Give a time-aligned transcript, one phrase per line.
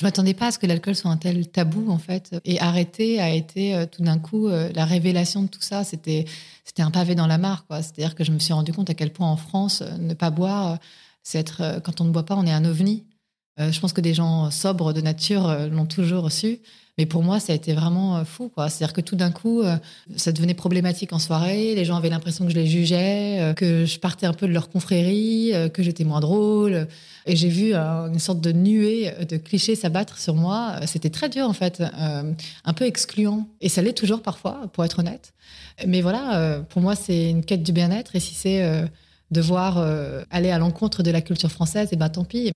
[0.00, 2.34] Je m'attendais pas à ce que l'alcool soit un tel tabou en fait.
[2.46, 5.84] Et arrêter a été euh, tout d'un coup euh, la révélation de tout ça.
[5.84, 6.24] C'était
[6.64, 7.82] c'était un pavé dans la mare quoi.
[7.82, 10.30] C'est-à-dire que je me suis rendu compte à quel point en France euh, ne pas
[10.30, 10.78] boire,
[11.22, 13.04] c'est être quand on ne boit pas, on est un ovni.
[13.60, 16.60] Je pense que des gens sobres de nature l'ont toujours reçu.
[17.00, 18.52] Mais pour moi, ça a été vraiment euh, fou.
[18.54, 19.76] C'est-à-dire que tout d'un coup, euh,
[20.16, 21.74] ça devenait problématique en soirée.
[21.74, 24.52] Les gens avaient l'impression que je les jugeais, euh, que je partais un peu de
[24.52, 26.88] leur confrérie, que j'étais moins drôle.
[27.24, 30.74] Et j'ai vu une sorte de nuée de clichés s'abattre sur moi.
[30.86, 33.48] C'était très dur, en fait, un peu excluant.
[33.62, 35.32] Et ça l'est toujours parfois, pour être honnête.
[35.86, 38.16] Mais voilà, pour moi, c'est une quête du bien-être.
[38.16, 38.62] Et si c'est
[39.30, 39.78] devoir
[40.30, 42.52] aller à l'encontre de la culture française, eh ben tant pis.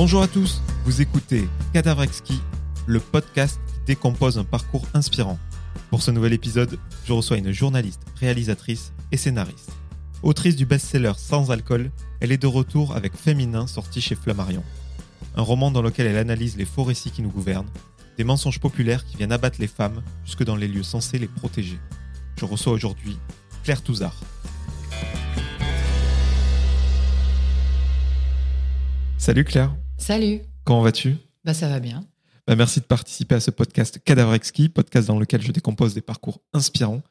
[0.00, 2.40] Bonjour à tous, vous écoutez Cadavre Exquis,
[2.86, 5.38] le podcast qui décompose un parcours inspirant.
[5.90, 9.72] Pour ce nouvel épisode, je reçois une journaliste, réalisatrice et scénariste.
[10.22, 11.90] Autrice du best-seller Sans alcool,
[12.20, 14.64] elle est de retour avec Féminin sorti chez Flammarion.
[15.36, 17.68] Un roman dans lequel elle analyse les faux récits qui nous gouvernent,
[18.16, 21.78] des mensonges populaires qui viennent abattre les femmes jusque dans les lieux censés les protéger.
[22.38, 23.18] Je reçois aujourd'hui
[23.64, 24.18] Claire Touzard.
[29.18, 29.79] Salut Claire.
[30.00, 30.40] Salut.
[30.64, 31.16] Comment vas-tu?
[31.44, 32.02] Bah ça va bien.
[32.46, 36.00] Bah, merci de participer à ce podcast Cadavre Exquis, podcast dans lequel je décompose des
[36.00, 37.02] parcours inspirants.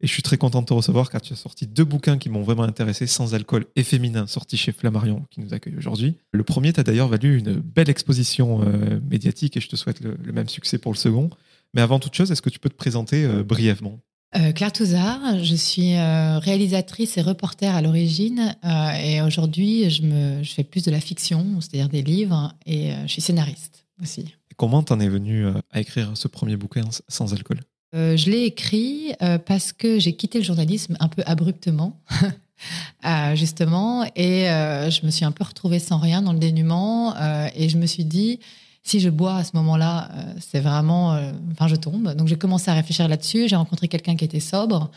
[0.00, 2.30] Et je suis très content de te recevoir car tu as sorti deux bouquins qui
[2.30, 6.16] m'ont vraiment intéressé, Sans alcool et Féminin, sortis chez Flammarion, qui nous accueille aujourd'hui.
[6.32, 10.16] Le premier t'a d'ailleurs valu une belle exposition euh, médiatique et je te souhaite le,
[10.32, 11.28] même succès pour le second.
[11.74, 14.00] Mais avant toute chose, est-ce que tu peux te présenter euh, brièvement?
[14.36, 20.02] Euh, Claire Touzard, je suis euh, réalisatrice et reporter à l'origine euh, et aujourd'hui je,
[20.02, 24.26] me, je fais plus de la fiction, c'est-à-dire des livres et je suis scénariste aussi.
[24.56, 27.60] comment t'en es venue à écrire ce premier bouquin sans alcool?
[27.94, 29.12] Je l'ai écrit
[29.46, 31.98] parce que j'ai quitté le journalisme un peu abruptement.
[33.34, 37.14] justement, et je me suis un peu retrouvée sans rien dans le dénuement,
[37.54, 38.40] et je me suis dit,
[38.82, 42.14] si je bois à ce moment-là, euh, c'est vraiment, euh, enfin, je tombe.
[42.14, 43.48] Donc, j'ai commencé à réfléchir là-dessus.
[43.48, 44.90] J'ai rencontré quelqu'un qui était sobre.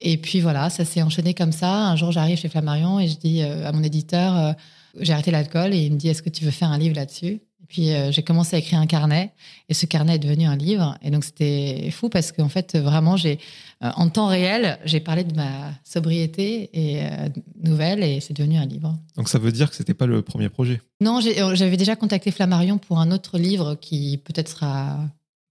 [0.00, 1.88] Et puis voilà, ça s'est enchaîné comme ça.
[1.88, 4.54] Un jour, j'arrive chez Flammarion et je dis euh, à mon éditeur,
[4.98, 7.40] j'ai arrêté l'alcool et il me dit, est-ce que tu veux faire un livre là-dessus?
[7.70, 9.32] Puis euh, j'ai commencé à écrire un carnet
[9.68, 10.98] et ce carnet est devenu un livre.
[11.02, 13.38] Et donc c'était fou parce qu'en fait vraiment j'ai
[13.82, 17.28] euh, en temps réel j'ai parlé de ma sobriété et euh,
[17.62, 18.98] nouvelle et c'est devenu un livre.
[19.16, 20.82] Donc ça veut dire que c'était pas le premier projet?
[21.00, 24.98] Non, j'avais déjà contacté Flammarion pour un autre livre qui peut-être sera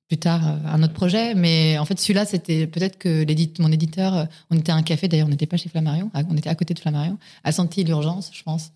[0.10, 3.26] plus tard un autre projet, mais en fait celui-là c'était peut-être que
[3.62, 6.50] mon éditeur, on était à un café d'ailleurs, on n'était pas chez Flammarion, on était
[6.50, 8.72] à côté de Flammarion, a senti l'urgence, je pense,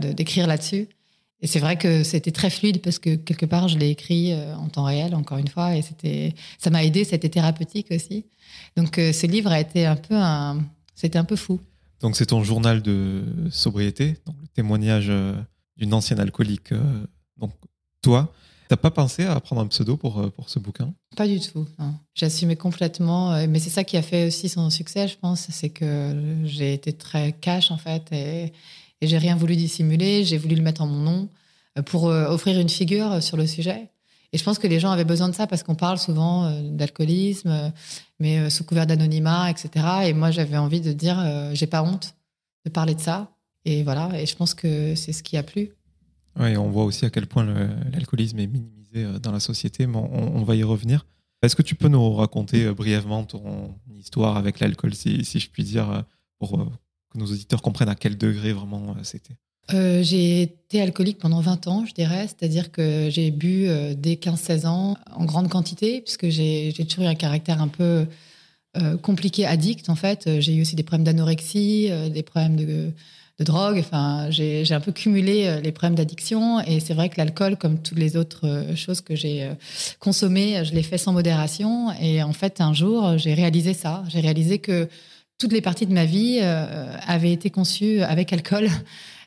[0.00, 0.88] d'écrire là-dessus.
[1.40, 4.56] Et c'est vrai que c'était très fluide parce que quelque part, je l'ai écrit euh,
[4.56, 8.26] en temps réel, encore une fois, et c'était, ça m'a aidé, c'était thérapeutique aussi.
[8.76, 10.58] Donc, euh, ce livre a été un peu un,
[10.96, 11.60] c'était un peu fou.
[12.00, 15.34] Donc, c'est ton journal de sobriété, donc le témoignage euh,
[15.76, 16.72] d'une ancienne alcoolique.
[17.36, 17.52] Donc,
[18.02, 18.32] toi,
[18.68, 20.92] t'as pas pensé à prendre un pseudo pour, pour ce bouquin?
[21.16, 21.66] Pas du tout.
[22.14, 26.40] J'assumais complètement, mais c'est ça qui a fait aussi son succès, je pense, c'est que
[26.44, 28.52] j'ai été très cash en fait et
[29.00, 31.28] et j'ai rien voulu dissimuler, j'ai voulu le mettre en mon nom
[31.78, 33.90] euh, pour euh, offrir une figure euh, sur le sujet.
[34.32, 37.72] Et je pense que les gens avaient besoin de ça parce qu'on parle souvent d'alcoolisme,
[38.20, 39.86] mais sous couvert d'anonymat, etc.
[40.04, 41.16] Et moi, j'avais envie de dire,
[41.54, 42.14] j'ai pas honte
[42.66, 43.30] de parler de ça.
[43.64, 45.70] Et voilà, et je pense que c'est ce qui a plu.
[46.38, 47.42] Oui, on voit aussi à quel point
[47.90, 51.06] l'alcoolisme est minimisé dans la société, mais on, va y revenir.
[51.40, 55.64] Est-ce que tu peux nous raconter brièvement ton histoire avec l'alcool, si, si, je puis
[55.64, 56.04] dire,
[56.38, 56.68] pour
[57.10, 59.34] que nos auditeurs comprennent à quel degré vraiment euh, c'était.
[59.74, 64.14] Euh, J'ai été alcoolique pendant 20 ans, je dirais, c'est-à-dire que j'ai bu euh, dès
[64.14, 68.06] 15-16 ans en grande quantité, puisque j'ai toujours eu un caractère un peu
[69.02, 70.40] compliqué, addict en fait.
[70.40, 72.92] J'ai eu aussi des problèmes d'anorexie, des problèmes de,
[73.38, 77.56] de drogue, enfin, j'ai un peu cumulé les problèmes d'addiction, et c'est vrai que l'alcool,
[77.56, 79.50] comme toutes les autres choses que j'ai
[79.98, 84.20] consommées, je l'ai fait sans modération, et en fait, un jour, j'ai réalisé ça, j'ai
[84.20, 84.88] réalisé que
[85.38, 88.68] toutes les parties de ma vie euh, avaient été conçues avec alcool.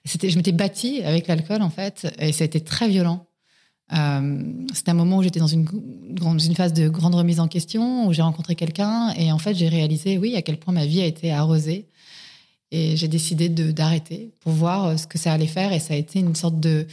[0.06, 3.26] C'était, je m'étais bâtie avec l'alcool en fait, et ça a été très violent.
[3.94, 4.44] Euh,
[4.74, 5.68] c'était un moment où j'étais dans une,
[6.56, 10.18] phase de grande remise en question, où j'ai rencontré quelqu'un, et en fait j'ai réalisé,
[10.18, 11.88] oui, à quel point ma vie a été arrosée.
[12.72, 15.98] Et j'ai décidé d'arrêter pour voir euh, ce que ça allait faire, et ça a
[15.98, 16.88] été une sorte de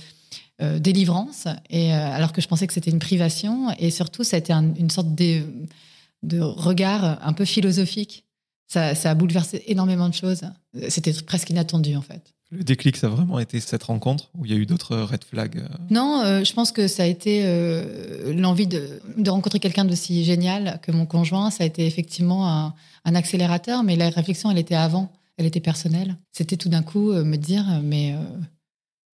[0.81, 4.53] délivrance, et alors que je pensais que c'était une privation, et surtout ça a été
[4.53, 8.25] une sorte de regard un peu philosophique
[8.69, 10.43] Ça, ça a bouleversé énormément de choses.
[10.88, 12.35] C'était presque inattendu, en fait.
[12.50, 15.23] Le déclic, ça a vraiment été cette rencontre ou il y a eu d'autres red
[15.23, 15.69] flags euh?
[15.91, 20.25] Non, euh, je pense que ça a été euh, l'envie de, de, rencontrer quelqu'un d'aussi
[20.25, 21.50] génial que mon conjoint.
[21.50, 22.75] Ça a été effectivement un,
[23.05, 26.17] un, accélérateur, mais la réflexion, elle était avant, elle était personnelle.
[26.32, 28.15] C'était tout d'un coup me dire, mais,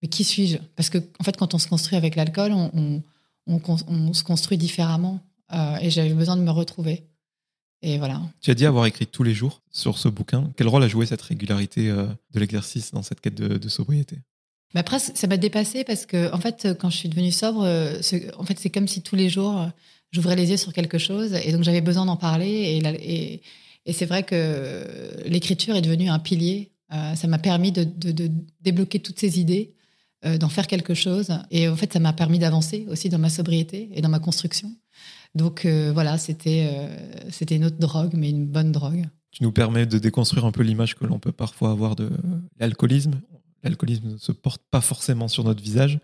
[0.00, 0.58] mais qui suis-je?
[0.76, 3.02] Parce que en fait, quand on se construit avec l'alcool, on, on,
[3.48, 5.18] on, on, se construit différemment.
[5.80, 7.02] et j'avais besoin de me retrouver.
[7.86, 8.22] Et voilà.
[8.40, 10.50] Tu as dit avoir écrit tous les jours sur ce bouquin.
[10.56, 14.16] Quel rôle a joué cette régularité euh, de l'exercice dans cette quête de, sobriété?
[14.72, 18.00] Mais après, ça m'a dépassé parce que, en fait, quand je suis devenue sobre, euh,
[18.38, 19.66] en fait, c'est comme si tous les jours, euh,
[20.12, 22.48] j'ouvrais les yeux sur quelque chose et donc j'avais besoin d'en parler.
[22.48, 23.42] Et, et,
[23.84, 24.86] et c'est vrai que
[25.26, 26.70] l'écriture est devenue un pilier.
[26.90, 28.30] ça m'a permis de, de, de,
[28.62, 29.74] débloquer toutes ces idées,
[30.40, 31.38] d'en faire quelque chose.
[31.50, 34.74] Et en fait, ça m'a permis d'avancer aussi dans ma sobriété et dans ma construction.
[35.34, 39.04] Donc euh, voilà, c'était euh, c'était une autre drogue, mais une bonne drogue.
[39.32, 42.10] Tu nous permets de déconstruire un peu l'image que l'on peut parfois avoir de
[42.58, 43.20] l'alcoolisme.
[43.64, 45.98] L'alcoolisme ne se porte pas forcément sur notre visage.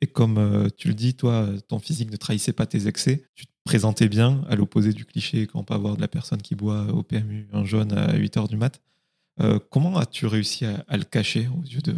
[0.00, 3.24] Et comme euh, tu le dis, toi, ton physique ne trahissait pas tes excès.
[3.36, 6.56] Tu te présentais bien, à l'opposé du cliché qu'on peut avoir de la personne qui
[6.56, 8.80] boit au PMU un jaune à 8 heures du mat.
[9.70, 11.94] comment as-tu réussi à, le cacher aux yeux de,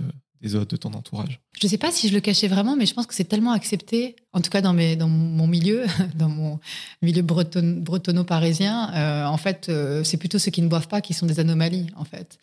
[0.54, 2.94] autres, de ton entourage Je ne sais pas si je le cachais vraiment, mais je
[2.94, 6.60] pense que c'est tellement accepté, en tout cas dans mon milieu, dans mon
[7.02, 8.92] milieu breton, bretonno-parisien.
[8.94, 11.86] Euh, en fait, euh, c'est plutôt ceux qui ne boivent pas qui sont des anomalies,
[11.96, 12.38] en fait.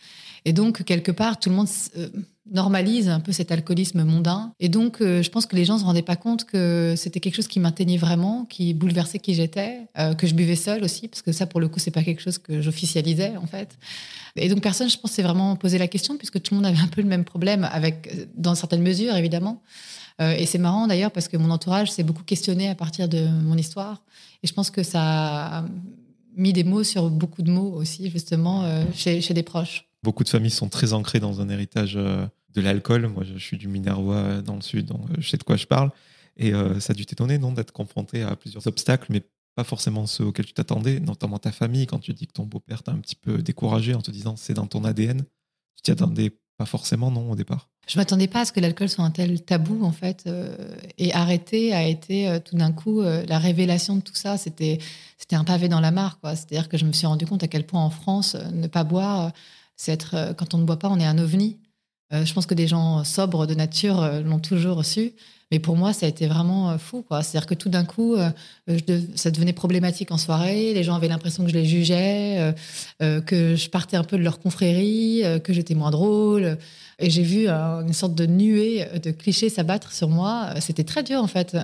[0.46, 2.10] Et donc, quelque part, tout le monde euh,
[2.50, 4.54] normalise un peu cet alcoolisme mondain.
[4.60, 7.36] Et donc, je pense que les gens ne se rendaient pas compte que c'était quelque
[7.36, 11.32] chose qui m'atteignait vraiment, qui bouleversait qui j'étais, que je buvais seule aussi, parce que
[11.32, 13.78] ça, pour le coup, c'est pas quelque chose que j'officialisais, en fait.
[14.36, 16.82] Et donc personne, je pense, s'est vraiment posé la question puisque tout le monde avait
[16.82, 19.62] un peu le même problème, avec, dans certaines mesures évidemment.
[20.22, 23.28] Euh, et c'est marrant d'ailleurs parce que mon entourage s'est beaucoup questionné à partir de
[23.28, 24.04] mon histoire.
[24.44, 25.66] Et je pense que ça a
[26.36, 29.91] mis des mots sur beaucoup de mots aussi, justement, euh, chez, des proches.
[30.04, 33.08] Beaucoup de familles sont très ancrées dans un héritage euh, de l'alcool.
[33.08, 35.92] Moi, je suis du Minervois dans le sud, donc je sais de quoi je parle.
[36.38, 39.22] Et ça a dû t'étonner, non, d'être confronté à plusieurs obstacles, mais
[39.56, 42.84] pas forcément ceux auxquels tu t'attendais, notamment ta famille, quand tu dis que ton beau-père
[42.84, 45.24] t'a un petit peu découragé en te disant c'est dans ton ADN.
[45.76, 47.70] Tu t'y attendais pas forcément, non, au départ?
[47.88, 50.24] Je m'attendais pas à ce que l'alcool soit un tel tabou, en fait.
[50.28, 50.56] Euh,
[50.98, 54.38] et arrêter a été euh, tout d'un coup euh, la révélation de tout ça.
[54.38, 54.80] C'était
[55.32, 56.36] un pavé dans la mare, quoi.
[56.36, 59.32] C'est-à-dire que je me suis rendu compte à quel point en France, ne pas boire,
[59.82, 61.58] c'est être, quand on ne boit pas, on est un ovni.
[62.12, 65.14] je pense que des gens sobres de nature l'ont toujours reçu.
[65.52, 67.06] Mais pour moi, ça a été vraiment euh, fou.
[67.10, 68.30] C'est-à-dire que tout d'un coup, euh,
[69.16, 70.74] ça devenait problématique en soirée.
[70.74, 72.54] Les gens avaient l'impression que je les jugeais,
[73.02, 76.58] euh, que je partais un peu de leur confrérie, que j'étais moins drôle.
[77.00, 80.54] Et j'ai vu une sorte de nuée de clichés s'abattre sur moi.
[80.60, 81.58] C'était très dur, en fait,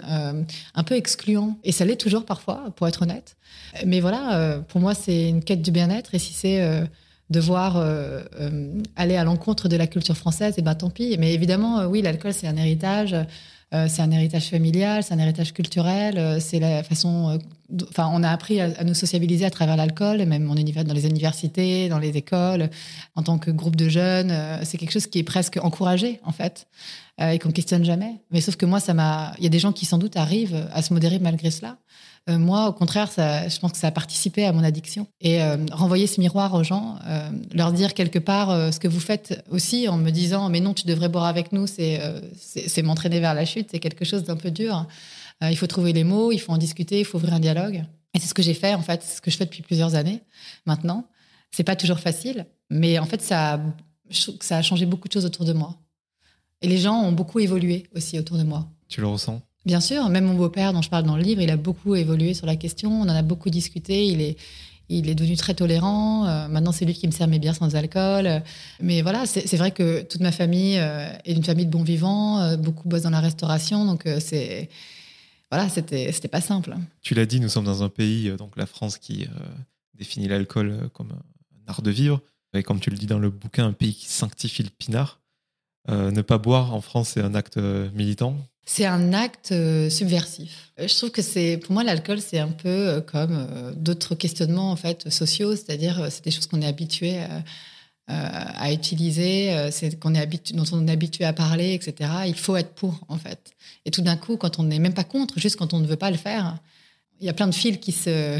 [0.75, 1.57] un peu excluant.
[1.63, 3.37] Et ça l'est toujours parfois, pour être honnête.
[3.85, 6.15] Mais voilà, pour moi, c'est une quête du bien-être.
[6.15, 6.87] Et si c'est
[7.29, 7.77] devoir
[8.95, 11.17] aller à l'encontre de la culture française, et ben tant pis.
[11.19, 13.15] Mais évidemment, oui, l'alcool, c'est un héritage.
[13.73, 17.31] Euh, c'est un héritage familial, c'est un héritage culturel, euh, c'est la façon.
[17.31, 21.89] Euh, enfin, on a appris à, nous sociabiliser à travers l'alcool, même dans les universités,
[21.89, 22.69] dans les écoles,
[23.15, 24.33] en tant que groupe de jeunes.
[24.63, 26.67] c'est quelque chose qui est presque encouragé, en fait,
[27.19, 28.21] et qu'on questionne jamais.
[28.31, 29.33] Mais sauf que moi, ça m'a.
[29.37, 31.77] Il y a des gens qui sans doute arrivent à se modérer malgré cela.
[32.29, 35.07] Euh, moi, au contraire, je pense que ça a participé à mon addiction.
[35.21, 38.99] Et euh, renvoyer ce miroir aux gens, euh, leur dire quelque part ce que vous
[38.99, 42.01] faites aussi en me disant mais non, tu devrais boire avec nous, c'est
[42.35, 44.85] c'est m'entraîner vers la chute, c'est quelque chose d'un peu dur.
[45.41, 47.83] il faut trouver les mots, il faut en discuter, il faut ouvrir un dialogue.
[48.13, 49.95] Et c'est ce que j'ai fait en fait, c'est ce que je fais depuis plusieurs
[49.95, 50.21] années
[50.65, 51.05] maintenant.
[51.51, 53.61] C'est pas toujours facile, mais en fait ça,
[54.41, 55.75] ça a changé beaucoup de choses autour de moi.
[56.61, 58.67] Et les gens ont beaucoup évolué aussi autour de moi.
[58.89, 59.41] Tu le ressens?
[59.67, 62.33] Bien sûr, même mon beau-père dont je parle dans le livre, il a beaucoup évolué
[62.33, 64.37] sur la question, on en a beaucoup discuté, il est,
[64.87, 66.25] il est devenu très tolérant.
[66.25, 68.43] Euh, maintenant, c'est lui qui me sert mes bières sans alcool.
[68.81, 72.39] Mais voilà, c'est vrai que toute ma famille euh, est une famille de bons vivants.
[72.39, 73.83] Euh, beaucoup bossent dans la restauration.
[73.83, 74.69] Donc, c'est.
[75.51, 76.73] Voilà, c'était pas simple.
[77.01, 79.27] Tu l'as dit, nous sommes dans un pays, donc la France, qui
[79.95, 82.21] définit l'alcool comme un art de vivre.
[82.53, 85.19] Et comme tu le dis dans le bouquin, un pays qui sanctifie le pinard.
[85.89, 88.37] ne pas boire en France, c'est un acte militant.
[88.69, 90.73] C'est un acte euh, subversif.
[90.77, 93.47] Euh, je trouve que c'est, pour moi, l'alcool, c'est un peu euh, comme
[93.77, 97.17] d'autres questionnements en fait sociaux, c'est-à-dire c'est des choses qu'on est habitué
[98.09, 102.09] à, utiliser, c'est qu'on est habitué, dont on est habitué à parler, etc.
[102.27, 103.51] Il faut être pour en fait.
[103.85, 105.97] Et tout d'un coup, quand on n'est même pas contre, juste quand on ne veut
[105.97, 106.57] pas le faire,
[107.19, 108.39] il y a plein de fils qui se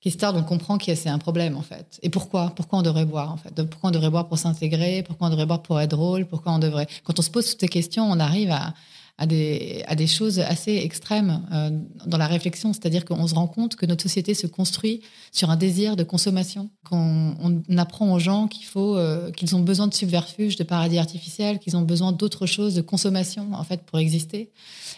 [0.00, 1.98] qui se tordent, on comprend que c'est un problème en fait.
[2.02, 2.52] Et pourquoi?
[2.54, 3.54] Pourquoi on devrait boire en fait?
[3.64, 5.02] Pourquoi on devrait boire pour s'intégrer?
[5.02, 6.26] Pourquoi on devrait boire pour être drôle?
[6.26, 6.86] Pourquoi on devrait?
[7.04, 8.74] Quand on se pose toutes ces questions, on arrive à
[9.16, 11.70] à des, choses assez extrêmes euh,
[12.06, 12.72] dans la réflexion.
[12.72, 16.70] C'est-à-dire qu'on se rend compte que notre société se construit sur un désir de consommation,
[16.88, 20.98] qu'on on apprend aux gens qu'il faut, euh, qu'ils ont besoin de subverfuges, de paradis
[20.98, 24.50] artificiels, qu'ils ont besoin d'autres choses, de consommation, en fait, pour exister.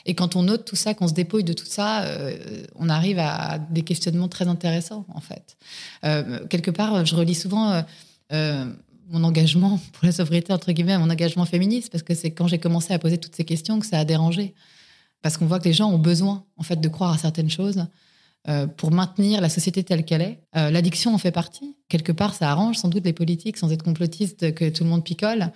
[0.07, 3.19] Et quand on note tout ça, qu'on se dépouille de tout ça, euh, on arrive
[3.19, 5.57] à des questionnements très intéressants, en fait.
[6.49, 7.83] quelque part, je relis souvent
[9.09, 12.59] mon engagement pour la sobriété, entre guillemets, mon engagement féministe, parce que c'est quand j'ai
[12.59, 14.55] commencé à poser toutes ces questions que ça a dérangé.
[15.23, 17.87] Parce qu'on voit que les gens ont besoin, en fait, de croire à certaines choses
[18.49, 20.41] euh, pour maintenir la société telle qu'elle est.
[20.57, 21.77] Euh, l'addiction en fait partie.
[21.89, 25.03] Quelque part, ça arrange sans doute les politiques, sans être complotiste, que tout le monde
[25.03, 25.51] picole.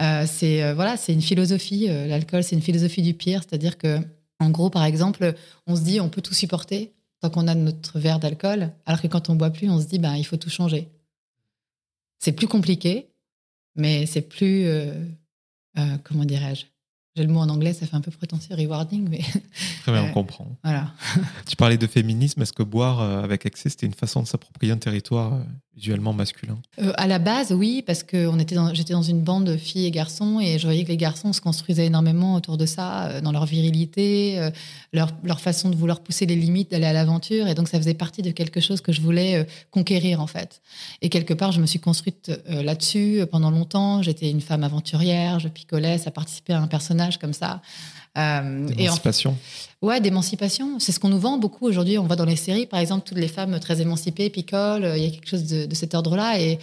[0.00, 1.88] Euh, c'est voilà, c'est une philosophie.
[1.88, 3.98] L'alcool, c'est une philosophie du pire, c'est-à-dire que,
[4.38, 5.34] en gros, par exemple,
[5.66, 9.06] on se dit on peut tout supporter tant qu'on a notre verre d'alcool, alors que
[9.06, 10.88] quand on boit plus, on se dit ben il faut tout changer.
[12.18, 13.12] C'est plus compliqué,
[13.76, 15.06] mais c'est plus, euh,
[15.78, 16.66] euh, comment dirais-je?
[17.16, 19.20] J'ai le mot en anglais, ça fait un peu prétentieux, rewarding, mais.
[19.82, 20.46] Très bien, on comprend.
[20.62, 20.90] Voilà.
[21.48, 22.42] tu parlais de féminisme.
[22.42, 25.38] Est-ce que boire euh, avec excès, c'était une façon de s'approprier un territoire euh,
[25.74, 26.58] visuellement masculin?
[26.78, 29.56] Euh, À la base, oui, parce que on était dans, j'étais dans une bande de
[29.56, 33.22] filles et garçons et je voyais que les garçons se construisaient énormément autour de ça,
[33.22, 34.50] dans leur virilité,
[34.92, 37.46] leur, leur, façon de vouloir pousser les limites, d'aller à l'aventure.
[37.46, 40.60] Et donc, ça faisait partie de quelque chose que je voulais conquérir, en fait.
[41.00, 44.02] Et quelque part, je me suis construite là-dessus pendant longtemps.
[44.02, 47.60] J'étais une femme aventurière, je picolais, ça participait à un personnage comme ça.
[48.16, 49.36] Euh, d'émancipation.
[49.82, 50.78] ouais, d'émancipation.
[50.78, 51.98] C'est ce qu'on nous vend beaucoup aujourd'hui.
[51.98, 54.94] On voit dans les séries, par exemple, toutes les femmes très émancipées picolent.
[54.96, 56.40] Il y a quelque chose de, cet ordre-là.
[56.40, 56.58] Et,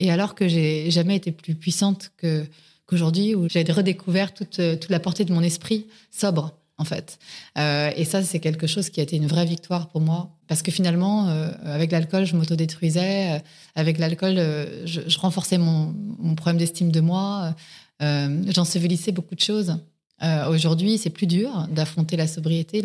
[0.00, 2.44] et, alors que j'ai jamais été plus puissante que
[2.86, 7.18] qu'aujourd'hui, où j'ai redécouvert toute, toute la portée de mon esprit sobre, en fait.
[7.58, 10.30] Euh, et ça, c'est quelque chose qui a été une vraie victoire pour moi.
[10.46, 13.42] Parce que finalement, euh, avec l'alcool, je m'autodétruisais.
[13.74, 14.36] avec l'alcool,
[14.84, 17.54] je, je, renforçais mon, mon problème d'estime de moi.
[18.02, 19.76] Euh, J'ensevelissais beaucoup de choses.
[20.22, 22.82] Euh, Aujourd'hui, c'est plus dur d'affronter la sobriété,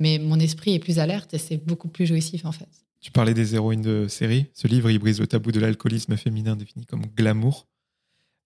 [0.00, 2.68] mais mon esprit est plus alerte et c'est beaucoup plus jouissif en fait.
[3.00, 4.46] Tu parlais des héroïnes de série.
[4.54, 7.66] Ce livre, il brise le tabou de l'alcoolisme féminin défini comme glamour.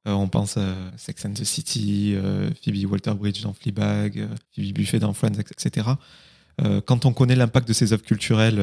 [0.07, 4.99] Euh, on pense à Sex and the City, euh, Phoebe Walter-Bridge dans Fleabag, Phoebe Buffet
[4.99, 5.88] dans Friends, etc.
[6.87, 8.61] quand on connaît l'impact de ces œuvres culturelles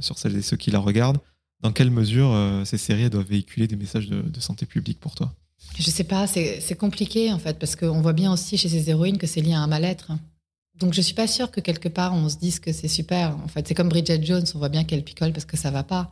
[0.00, 1.18] sur celles et ceux qui la regardent,
[1.60, 5.34] dans quelle mesure ces séries doivent véhiculer des messages de santé publique pour toi?
[5.78, 9.18] Je sais pas, c'est compliqué en fait, parce qu'on voit bien aussi chez ces héroïnes
[9.18, 10.12] que c'est lié à un mal-être.
[10.78, 13.36] Donc je suis pas sûre que quelque part on se dise que c'est super.
[13.44, 15.82] En fait, c'est comme Bridget Jones, on voit bien qu'elle picole parce que ça va
[15.82, 16.10] pas.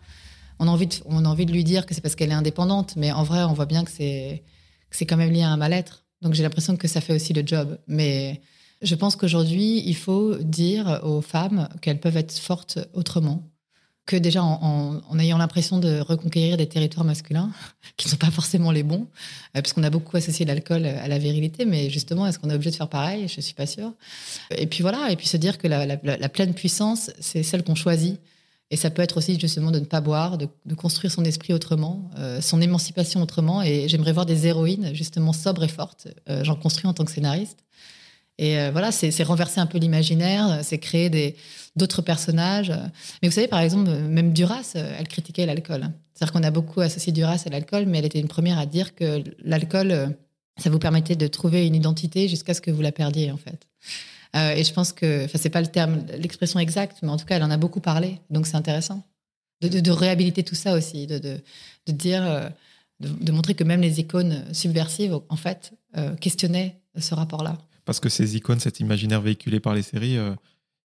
[0.58, 2.34] On a envie de, on a envie de lui dire que c'est parce qu'elle est
[2.34, 4.42] indépendante, mais en vrai, on voit bien que c'est
[4.90, 6.04] c'est quand même lié à un mal-être.
[6.22, 7.78] Donc j'ai l'impression que ça fait aussi le job.
[7.88, 8.40] Mais
[8.80, 13.42] je pense qu'aujourd'hui, il faut dire aux femmes qu'elles peuvent être fortes autrement
[14.06, 17.50] que déjà en, ayant l'impression de reconquérir des territoires masculins
[17.96, 19.06] qui ne sont pas forcément les bons,
[19.56, 22.54] euh, parce qu'on a beaucoup associé l'alcool à la virilité, mais justement, est-ce qu'on est
[22.54, 23.28] obligé de faire pareil?
[23.28, 23.92] Je ne suis pas sûre.
[24.56, 28.20] Et puis voilà, et puis se dire que la, pleine puissance, c'est celle qu'on choisit.
[28.70, 32.10] Et ça peut être aussi justement de ne pas boire, de, construire son esprit autrement,
[32.18, 33.62] euh, son émancipation autrement.
[33.62, 36.08] Et j'aimerais voir des héroïnes justement sobres et fortes.
[36.28, 37.58] Euh, j'en construis en tant que scénariste.
[38.38, 41.36] Et euh, voilà, c'est renverser un peu l'imaginaire, c'est créer des
[41.76, 42.72] d'autres personnages.
[43.22, 45.90] Mais vous savez, par exemple, même Duras, euh, elle critiquait l'alcool.
[46.14, 48.94] C'est-à-dire qu'on a beaucoup associé Duras à l'alcool, mais elle était une première à dire
[48.94, 50.06] que l'alcool, euh,
[50.58, 53.66] ça vous permettait de trouver une identité jusqu'à ce que vous la perdiez, en fait.
[54.34, 57.36] et je pense que, enfin, c'est pas le terme, l'expression exacte, mais en tout cas,
[57.36, 58.20] elle en a beaucoup parlé.
[58.30, 59.02] Donc, c'est intéressant
[59.60, 61.40] de, réhabiliter tout ça aussi, de,
[61.88, 62.50] dire,
[63.00, 65.72] de, montrer que même les icônes subversives, en fait,
[66.20, 70.34] questionnaient ce rapport-là parce que ces icônes, cet imaginaire véhiculé par les séries, euh,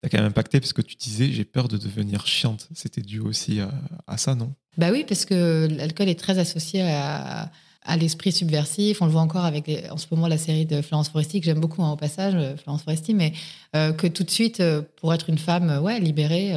[0.04, 2.68] t'as quand même impacté parce que tu disais j'ai peur de devenir chiante.
[2.74, 3.60] C'était dû aussi
[4.06, 4.54] à, ça, non?
[4.76, 7.50] Bah oui, parce que l'alcool est très associé à,
[7.96, 9.00] l'esprit subversif.
[9.00, 11.60] On le voit encore avec en ce moment la série de Florence Foresti que j'aime
[11.60, 13.32] beaucoup hein, au passage, euh, Florence Foresti, mais
[13.76, 14.62] euh, que tout de suite,
[14.96, 16.54] pour être une femme, ouais, libérée,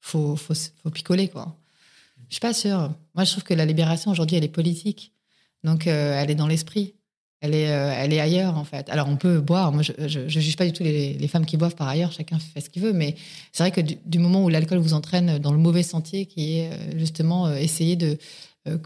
[0.00, 1.56] faut, faut, faut picoler quoi.
[2.28, 2.92] Je suis pas sûre.
[3.14, 5.12] Moi, je trouve que la libération aujourd'hui, elle est politique,
[5.62, 6.94] donc elle est dans l'esprit
[7.40, 8.88] elle est, euh, elle est ailleurs en fait.
[8.90, 11.56] Alors on peut boire, moi je, je, juge pas du tout les, les, femmes qui
[11.56, 13.16] boivent par ailleurs, chacun fait ce qu'il veut, mais
[13.52, 16.70] c'est vrai que du, moment où l'alcool vous entraîne dans le mauvais sentier, qui est
[16.70, 18.18] euh, justement euh, essayer de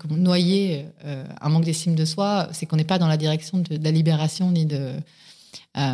[0.09, 3.91] noyer un manque d'estime de soi, c'est qu'on n'est pas dans la direction de, la
[3.91, 4.93] libération ni de,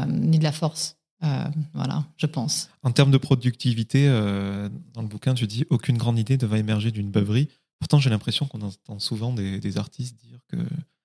[0.06, 0.96] ni de la force.
[1.72, 2.68] voilà, je pense.
[2.82, 6.90] En termes de productivité, dans le bouquin, tu dis aucune grande idée ne va émerger
[6.90, 7.48] d'une beuverie.
[7.78, 10.58] Pourtant, j'ai l'impression qu'on entend souvent des, des artistes dire que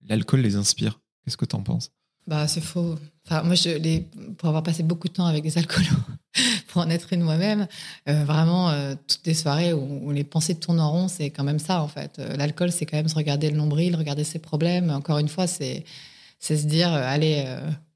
[0.05, 0.99] l'alcool les inspire.
[1.25, 1.91] Qu'est-ce que tu en penses?
[2.27, 2.95] Bah, c'est faux.
[3.25, 4.01] Enfin, moi, les,
[4.37, 5.85] pour avoir passé beaucoup de temps avec des alcoolos,
[6.67, 7.67] pour en être une moi-même,
[8.09, 11.59] euh, vraiment, euh, toutes des soirées où, les pensées tournent en rond, c'est quand même
[11.59, 12.17] ça, en fait.
[12.19, 14.89] Euh, l'alcool, c'est quand même se regarder le nombril, regarder ses problèmes.
[14.89, 15.83] Encore une fois, c'est,
[16.39, 17.45] se dire, allez,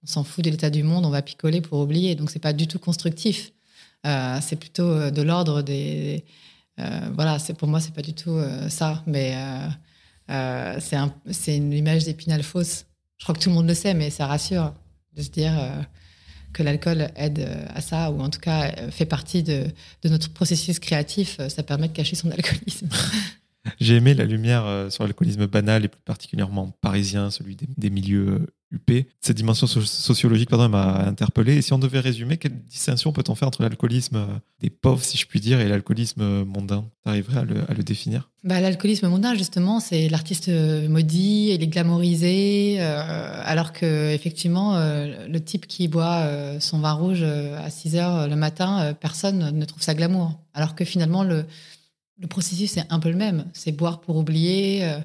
[0.04, 2.16] On s'en fout de l'état du monde, on va picoler pour oublier.
[2.16, 3.52] Donc c'est pas du tout constructif.
[4.06, 6.24] Euh, c'est plutôt de l'ordre des.
[7.14, 9.04] voilà, pour moi c'est pas du tout ça.
[9.08, 9.36] Mais
[10.28, 11.14] c'est un,
[11.48, 12.86] une image d'épinal fausse.
[13.20, 14.74] Je crois que tout le monde le sait, mais ça rassure
[15.16, 15.54] de se dire
[16.54, 19.68] que l'alcool aide à ça, ou en tout cas fait partie de,
[20.06, 21.40] notre processus créatif.
[21.50, 22.90] Ça permet de cacher son alcoolisme.
[23.80, 28.48] J'ai aimé la lumière euh, sur l'alcoolisme banal et plus particulièrement parisien, celui des, milieux
[28.74, 31.56] Euh, Cette dimension sociologique m'a interpellé.
[31.56, 34.26] Et si on devait résumer, quelle distinction peut-on faire entre l'alcoolisme euh,
[34.60, 36.86] des pauvres, si je puis dire, et l'alcoolisme mondain?
[37.04, 38.30] Tu arriverais à le, définir?
[38.44, 45.66] Bah, L'alcoolisme mondain, justement, c'est l'artiste maudit, il est glamourisé, alors que effectivement, le type
[45.68, 46.28] qui boit
[46.60, 50.40] son vin rouge à 6 heures le matin, personne ne trouve ça glamour.
[50.54, 51.24] Alors que finalement,
[52.20, 53.46] le processus est un peu le même.
[53.54, 55.00] C'est boire pour oublier, euh,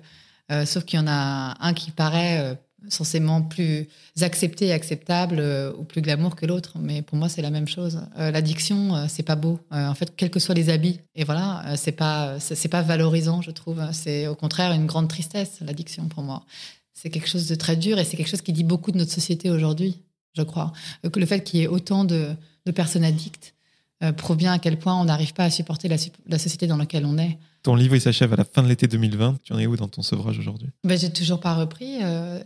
[0.51, 2.55] euh, sauf qu'il y en a un qui paraît euh,
[2.89, 3.89] censément plus
[4.21, 5.43] accepté et acceptable
[5.79, 6.79] ou plus glamour que l'autre.
[6.79, 8.01] Mais pour moi, c'est la même chose.
[8.17, 9.59] L'addiction, c'est pas beau.
[9.71, 12.39] en fait, quels que soient les habits, et voilà, c'est pas
[12.71, 13.81] pas valorisant, je trouve.
[13.93, 16.45] C'est au contraire une grande tristesse, l'addiction pour moi.
[16.93, 19.13] C'est quelque chose de très dur et c'est quelque chose qui dit beaucoup de notre
[19.13, 20.03] société aujourd'hui,
[20.37, 20.73] je crois.
[21.13, 22.35] Que le fait qu'il y ait autant de,
[22.75, 23.55] personnes addictes
[24.03, 27.19] euh, provient à quel point on n'arrive pas à supporter la, société dans laquelle on
[27.19, 27.39] est.
[27.65, 29.39] Ton livre, il s'achève à la fin de l'été 2020.
[29.43, 30.69] Tu en es où dans ton sevrage aujourd'hui?
[30.85, 31.97] Ben, J'ai toujours pas repris.
[32.03, 32.39] Euh,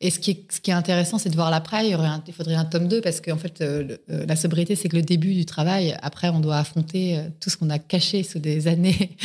[0.00, 1.88] et ce qui, est, ce qui est intéressant, c'est de voir l'après.
[1.88, 5.02] Il, il, faudrait un tome 2 parce qu'en fait, euh, la sobriété, c'est que le
[5.02, 5.96] début du travail.
[6.02, 9.16] Après, on doit affronter tout ce qu'on a caché sous des années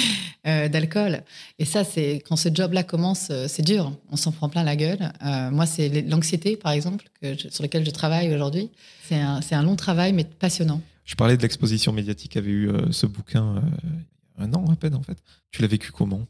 [0.45, 1.21] d'alcool.
[1.59, 3.91] Et ça, c'est quand ce job-là commence, c'est dur.
[4.11, 5.11] On s'en prend plein la gueule.
[5.51, 8.69] moi, c'est l'anxiété, par exemple, que sur laquelle je travaille aujourd'hui.
[9.07, 10.81] C'est un, un long travail, mais passionnant.
[11.09, 13.61] Je parlais de l'exposition médiatique qu'avait eu euh, ce bouquin euh,
[14.39, 15.17] un an à peine en fait.
[15.51, 16.21] Tu l'as vécu comment?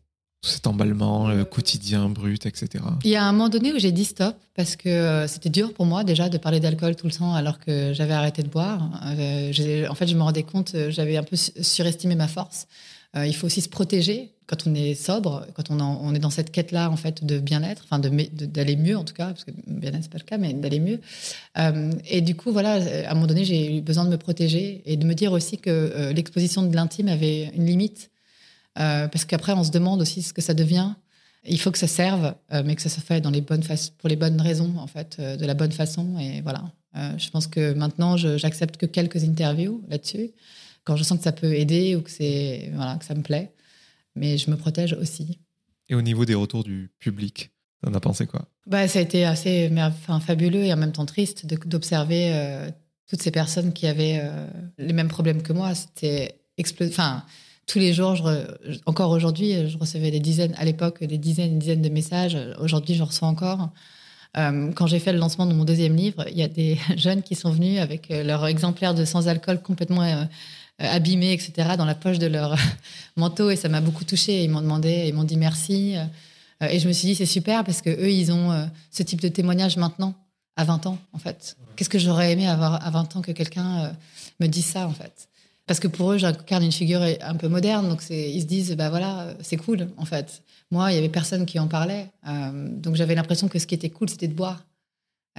[0.41, 2.83] Cet emballement euh, quotidien, brut, etc.
[3.03, 5.85] Il y a un moment donné où j'ai dit stop parce que c'était dur pour
[5.85, 8.81] moi déjà de parler d'alcool tout le temps alors que j'avais arrêté de boire.
[9.03, 12.67] en fait, je me rendais compte, j'avais un peu surestimé ma force.
[13.15, 16.89] Il faut aussi se protéger quand on est sobre, quand on, est dans cette quête-là
[16.89, 20.17] en fait de bien-être, enfin d'aller mieux en tout cas, parce que bien-être c'est pas
[20.17, 20.99] le cas, mais d'aller mieux.
[21.59, 22.73] Euh, et du coup, voilà,
[23.05, 25.59] à un moment donné, j'ai eu besoin de me protéger et de me dire aussi
[25.59, 28.09] que euh, l'exposition de l'intime avait une limite,
[28.79, 30.93] euh, parce qu'après on se demande aussi ce que ça devient.
[31.47, 32.34] Il faut que ça serve,
[32.65, 33.63] mais que ça se fait dans les bonnes
[33.99, 36.17] pour les bonnes raisons en fait, de la bonne façon.
[36.19, 36.63] Et voilà,
[37.17, 40.31] je pense que maintenant, j'accepte que quelques interviews là-dessus
[40.83, 43.53] quand je sens que ça peut aider ou que c'est voilà que ça me plaît
[44.19, 45.39] mais je me protège aussi.
[45.87, 48.47] Et au niveau des retours du public, t'en as pensé quoi?
[48.67, 52.69] Bah, Ça a été assez enfin, fabuleux et en même temps triste d'observer euh,
[53.07, 55.73] toutes ces personnes qui avaient euh, les mêmes problèmes que moi.
[55.73, 56.35] C'était
[56.81, 57.23] Enfin,
[57.67, 61.57] tous les jours, je encore aujourd'hui, je recevais des dizaines, à l'époque, des dizaines et
[61.57, 62.37] dizaines de messages.
[62.59, 63.69] Aujourd'hui, je reçois encore.
[64.35, 67.23] Euh, quand j'ai fait le lancement de mon deuxième livre, il y a des jeunes
[67.23, 70.27] qui sont venus avec leur exemplaire de sans alcool complètement
[70.79, 72.55] abîmés, etc., dans la poche de leur
[73.15, 73.49] manteau.
[73.49, 74.43] Et ça m'a beaucoup touchée.
[74.43, 75.95] Ils m'ont demandé, ils m'ont dit merci.
[75.97, 79.03] Euh, et je me suis dit, c'est super parce que eux, ils ont euh, ce
[79.03, 80.13] type de témoignage maintenant,
[80.55, 81.57] à 20 ans, en fait.
[81.75, 83.93] Qu'est-ce que j'aurais aimé avoir à 20 ans que quelqu'un
[84.39, 85.29] me dise ça, en fait?
[85.65, 88.89] Parce que pour eux, j'incarne une figure un peu moderne, donc ils se disent, bah
[88.89, 90.41] voilà, c'est cool, en fait.
[90.71, 93.89] Moi, il y avait personne qui en parlait, donc j'avais l'impression que ce qui était
[93.89, 94.65] cool, c'était de boire.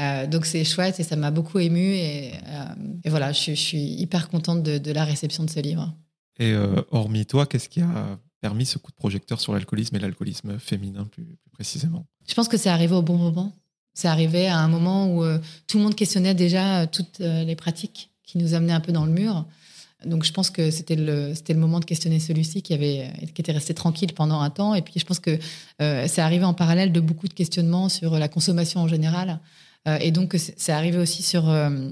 [0.00, 2.64] Euh, donc c'est chouette et ça m'a beaucoup ému et, euh,
[3.06, 5.94] voilà, je, suis hyper contente de, la réception de ce livre.
[6.38, 9.98] Et euh, hormis toi, qu'est-ce qui a permis ce coup de projecteur sur l'alcoolisme et
[9.98, 12.06] l'alcoolisme féminin plus, précisément?
[12.26, 13.52] Je pense que c'est arrivé au bon moment.
[13.92, 15.24] C'est arrivé à un moment où
[15.66, 19.12] tout le monde questionnait déjà toutes les pratiques qui nous amenaient un peu dans le
[19.12, 19.44] mur.
[20.06, 23.42] Donc je pense que c'était le, c'était le moment de questionner celui-ci qui, avait, qui
[23.42, 24.74] était resté tranquille pendant un temps.
[24.74, 25.38] Et puis je pense que
[25.78, 29.40] c'est arrivé en parallèle de beaucoup de questionnements sur la consommation en général.
[29.88, 31.90] Euh, et donc, c'est arrivé aussi sur euh,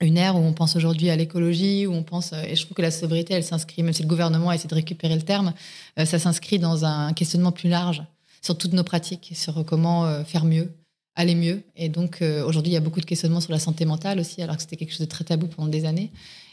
[0.00, 2.76] une ère où on pense aujourd'hui à l'écologie, où on pense, euh, et je trouve
[2.76, 5.52] que la sobriété, elle s'inscrit, même si le gouvernement essaie de récupérer le terme,
[5.96, 8.02] ça s'inscrit dans un questionnement plus large
[8.42, 10.70] sur toutes nos pratiques, sur comment faire mieux,
[11.14, 11.62] aller mieux.
[11.76, 14.56] Et donc, aujourd'hui, il y a beaucoup de questionnements sur la santé mentale aussi, alors
[14.56, 16.12] que c'était quelque chose de très tabou pendant des années.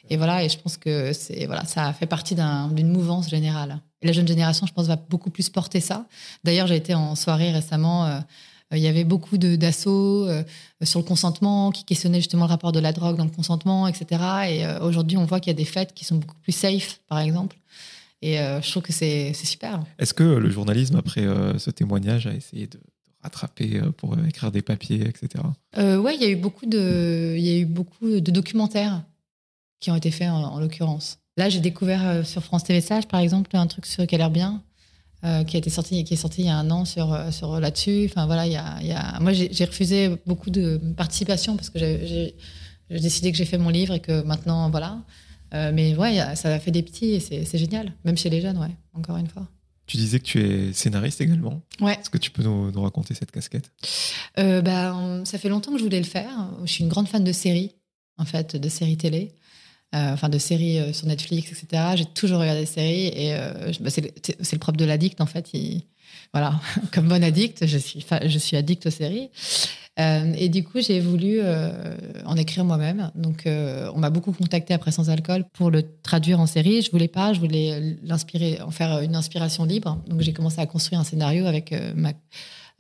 [0.09, 3.81] Et voilà, et je pense que c'est voilà, ça fait partie d'une mouvance générale.
[4.01, 6.05] Et la jeune génération, je pense, va beaucoup plus porter ça.
[6.45, 8.21] D'ailleurs, j'ai été en soirée récemment
[8.77, 10.43] il y avait beaucoup d'assauts euh,
[10.83, 14.05] sur le consentement qui questionnaient justement le rapport de la drogue dans le consentement, etc.
[14.49, 17.01] Et euh, aujourd'hui, on voit qu'il y a des fêtes qui sont beaucoup plus safe,
[17.07, 17.57] par exemple.
[18.23, 19.83] Et je trouve que c'est super.
[19.97, 21.25] Est-ce que le journalisme, après
[21.57, 22.79] ce témoignage, a essayé de
[23.23, 25.43] rattraper pour écrire des papiers, etc.
[25.75, 29.01] oui, il y a eu beaucoup de, il y a eu beaucoup de documentaires
[29.79, 31.17] qui ont été faits en, l'occurrence.
[31.35, 34.29] Là, j'ai découvert sur France TV Sage, par exemple, un truc sur, qui a l'air
[34.29, 34.61] bien,
[35.21, 38.07] qui a été sorti, qui est sorti il y a un an sur, sur là-dessus.
[38.09, 39.19] Enfin voilà, il y a, il y a...
[39.19, 42.35] moi j'ai refusé beaucoup de participation parce que j'ai
[42.89, 44.97] décidé que j'ai fait mon livre et que maintenant voilà.
[45.51, 48.75] mais ouais, ça a fait des petits et c'est génial, même chez les jeunes, ouais.
[48.93, 49.47] Encore une fois.
[49.91, 51.61] Tu disais que tu es scénariste également.
[51.81, 51.97] Ouais.
[51.99, 53.71] Est-ce que tu peux nous, raconter cette casquette?
[54.39, 56.49] Euh, bah, Ça fait longtemps que je voulais le faire.
[56.63, 57.75] Je suis une grande fan de séries,
[58.17, 59.35] en fait, de séries télé.
[59.93, 61.83] Euh, enfin, de séries euh, sur Netflix, etc.
[61.95, 63.35] J'ai toujours regardé des séries et
[63.81, 65.51] bah, c'est le, propre de l'addict, en fait.
[66.33, 66.61] voilà,
[66.93, 69.29] comme bon addict, je suis, je suis addict aux séries.
[69.99, 71.71] Euh, et du coup, j'ai voulu euh,
[72.25, 73.11] en écrire moi-même.
[73.15, 76.81] Donc, euh, on m'a beaucoup contacté après Sans Alcool pour le traduire en série.
[76.81, 80.01] Je voulais pas, je voulais l'inspirer, en faire une inspiration libre.
[80.07, 82.13] Donc, j'ai commencé à construire un scénario avec ma,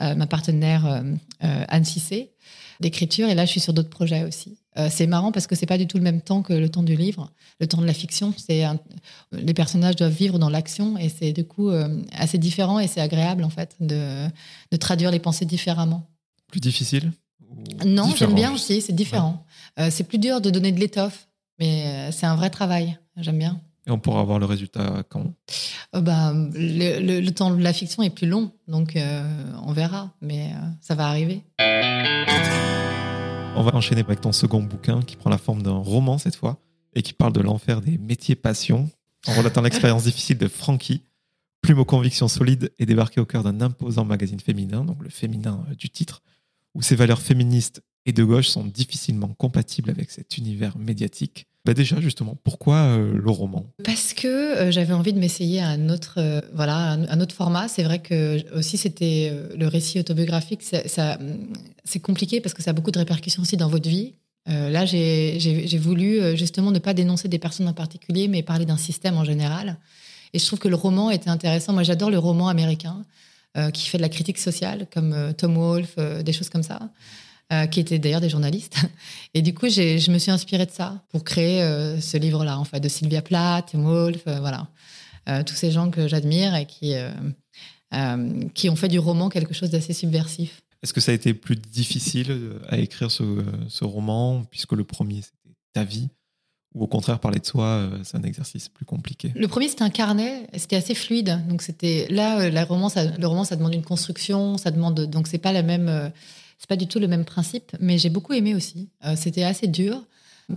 [0.01, 1.03] ma, partenaire
[1.39, 2.31] Anne Cissé
[2.79, 3.29] d'écriture.
[3.29, 4.57] Et là, je suis sur d'autres projets aussi.
[4.89, 6.95] c'est marrant parce que c'est pas du tout le même temps que le temps du
[6.95, 8.33] livre, le temps de la fiction.
[8.37, 8.63] C'est
[9.31, 11.69] les personnages doivent vivre dans l'action et c'est du coup
[12.11, 14.27] assez différent et c'est agréable en fait de,
[14.71, 16.07] de traduire les pensées différemment.
[16.51, 17.11] Plus difficile
[17.85, 19.45] Non, j'aime bien aussi, c'est différent.
[19.79, 21.27] Euh, c'est plus dur de donner de l'étoffe,
[21.59, 22.99] mais euh, c'est un vrai travail.
[23.17, 23.61] J'aime bien.
[23.87, 25.33] Et on pourra avoir le résultat quand
[25.95, 30.93] euh, bah, le, temps de la fiction est plus long, donc on verra, mais ça
[30.95, 31.43] va arriver.
[33.55, 36.59] On va enchaîner avec ton second bouquin qui prend la forme d'un roman cette fois
[36.93, 38.89] et qui parle de l'enfer des métiers passion
[39.27, 41.03] en relatant l'expérience difficile de Frankie,
[41.61, 45.63] plume aux convictions solides et débarqué au cœur d'un imposant magazine féminin, donc le féminin
[45.77, 46.21] du titre,
[46.73, 51.47] où ces valeurs féministes et de gauche sont difficilement compatibles avec cet univers médiatique.
[51.63, 53.67] Bah déjà, justement, pourquoi euh, le roman?
[53.83, 57.67] Parce que euh, j'avais envie de m'essayer à un autre, euh, voilà, un, autre format.
[57.67, 60.63] C'est vrai que aussi c'était le récit autobiographique.
[60.63, 61.19] Ça,
[61.83, 64.15] c'est compliqué parce que ça a beaucoup de répercussions aussi dans votre vie.
[64.47, 69.17] là, j'ai voulu justement ne pas dénoncer des personnes en particulier, mais parler d'un système
[69.17, 69.77] en général.
[70.33, 71.73] Et je trouve que le roman était intéressant.
[71.73, 73.05] Moi, j'adore le roman américain.
[73.73, 76.79] Qui fait de la critique sociale, comme Tom Wolfe, des choses comme ça,
[77.69, 78.77] qui étaient d'ailleurs des journalistes.
[79.33, 81.61] Et du coup, je me suis inspirée de ça pour créer
[81.99, 84.67] ce livre-là, en fait, de Sylvia Plath, Tom Wolfe, voilà.
[85.43, 86.95] tous ces gens que j'admire et qui,
[88.53, 90.61] qui ont fait du roman quelque chose d'assez subversif.
[90.81, 95.21] Est-ce que ça a été plus difficile à écrire ce, ce roman, puisque le premier,
[95.21, 96.09] c'était ta vie
[96.73, 99.33] ou au contraire parler de soi, euh, c'est un exercice plus compliqué?
[99.35, 101.41] Le premier, c'était un carnet, c'était assez fluide.
[101.47, 105.27] Donc c'était là, euh, la romance, le roman, ça demande une construction, ça demande donc
[105.27, 106.09] c'est pas la même, euh,
[106.61, 107.75] c'est pas du tout le même principe.
[107.79, 108.89] Mais j'ai beaucoup aimé aussi.
[109.15, 110.05] c'était assez dur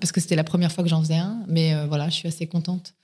[0.01, 2.47] parce que c'était la première fois que j'en faisais un, mais voilà, je suis assez
[2.47, 2.95] contente.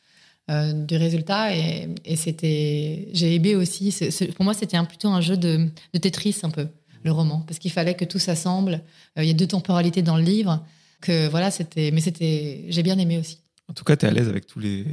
[0.48, 3.94] du résultat et, c'était j'ai aimé aussi
[4.36, 6.66] pour moi c'était plutôt un jeu de, de Tetris un peu
[7.02, 8.82] le roman parce qu'il fallait que tout s'assemble
[9.16, 10.62] il y a deux temporalités dans le livre
[11.00, 13.42] que voilà, c'était, mais c'était, j'ai bien aimé aussi.
[13.68, 14.84] En tout cas, tu es à l'aise avec tous les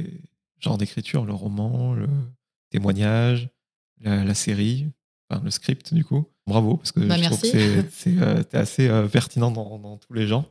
[0.58, 2.08] genres d'écriture, le roman, le
[2.70, 3.48] témoignage,
[4.00, 4.86] la, série,
[5.42, 6.26] le script du coup?
[6.48, 10.26] Bravo, parce que bah, je trouve que c'est, euh, assez euh, pertinent dans, tous les
[10.26, 10.50] genres.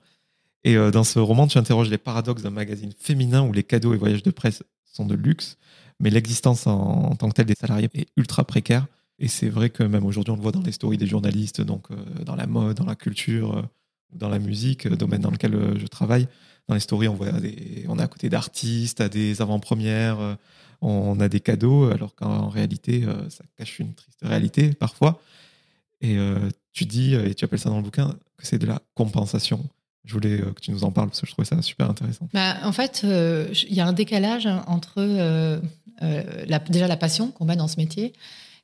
[0.64, 3.96] Et euh, dans ce roman, tu interroges les paradoxes d'un magazine féminin où les cadeaux
[3.96, 5.58] et voyages de presse sont de luxe,
[6.00, 8.86] mais l'existence en, tant que telle des salariés est ultra précaire.
[9.18, 11.88] Et c'est vrai que même aujourd'hui, on le voit dans les stories des journalistes, donc
[12.24, 13.68] dans la mode, dans la culture,
[14.14, 16.28] dans la musique, domaine dans lequel je travaille.
[16.68, 20.38] Dans les stories, on, voit des, on est à côté d'artistes, à des avant-premières,
[20.82, 25.20] on a des cadeaux, alors qu'en réalité, ça cache une triste réalité parfois.
[26.02, 26.18] Et
[26.74, 29.66] tu dis, et tu appelles ça dans le bouquin, que c'est de la compensation.
[30.06, 32.30] Je voulais que tu nous en parles parce que je trouvais ça super intéressant.
[32.34, 35.60] Bah, en fait, il y a un décalage entre
[36.70, 38.14] déjà la passion qu'on met dans ce métier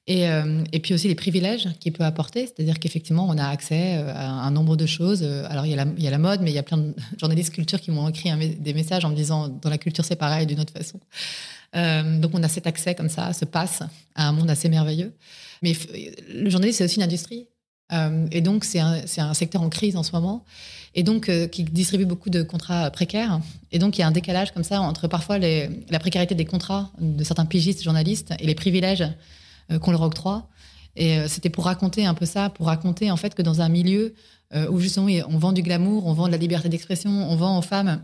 [0.06, 3.96] et, euh, et, puis aussi les privilèges qu'il peut apporter, c'est-à-dire qu'effectivement, on a accès
[3.96, 5.24] euh, à un nombre de choses.
[5.24, 6.78] Alors, il y, a la, il y a la mode, mais il y a plein
[6.78, 10.18] de journalistes culture qui m'ont écrit des messages en me disant dans la culture, c'est
[10.18, 11.00] pareil d'une autre façon.
[11.76, 13.82] Euh, donc, on a cet accès comme ça, ce passe
[14.16, 15.14] à un monde assez merveilleux.
[15.62, 15.74] Mais
[16.30, 17.48] le journalisme, c'est aussi une industrie.
[17.92, 20.46] Euh, et donc, c'est un, un, secteur en crise en ce moment.
[20.96, 23.40] Et donc, euh, qui distribue beaucoup de contrats précaires.
[23.72, 26.92] Et donc, il y a un décalage comme ça entre parfois la précarité des contrats
[27.00, 29.06] de certains pigistes journalistes et les privilèges
[29.82, 30.50] qu'on leur octroie.
[30.96, 34.14] Et c'était pour raconter un peu ça, pour raconter en fait que dans un milieu
[34.70, 37.64] où justement on vend du glamour, on vend de la liberté d'expression, on vend aux
[37.64, 38.04] femmes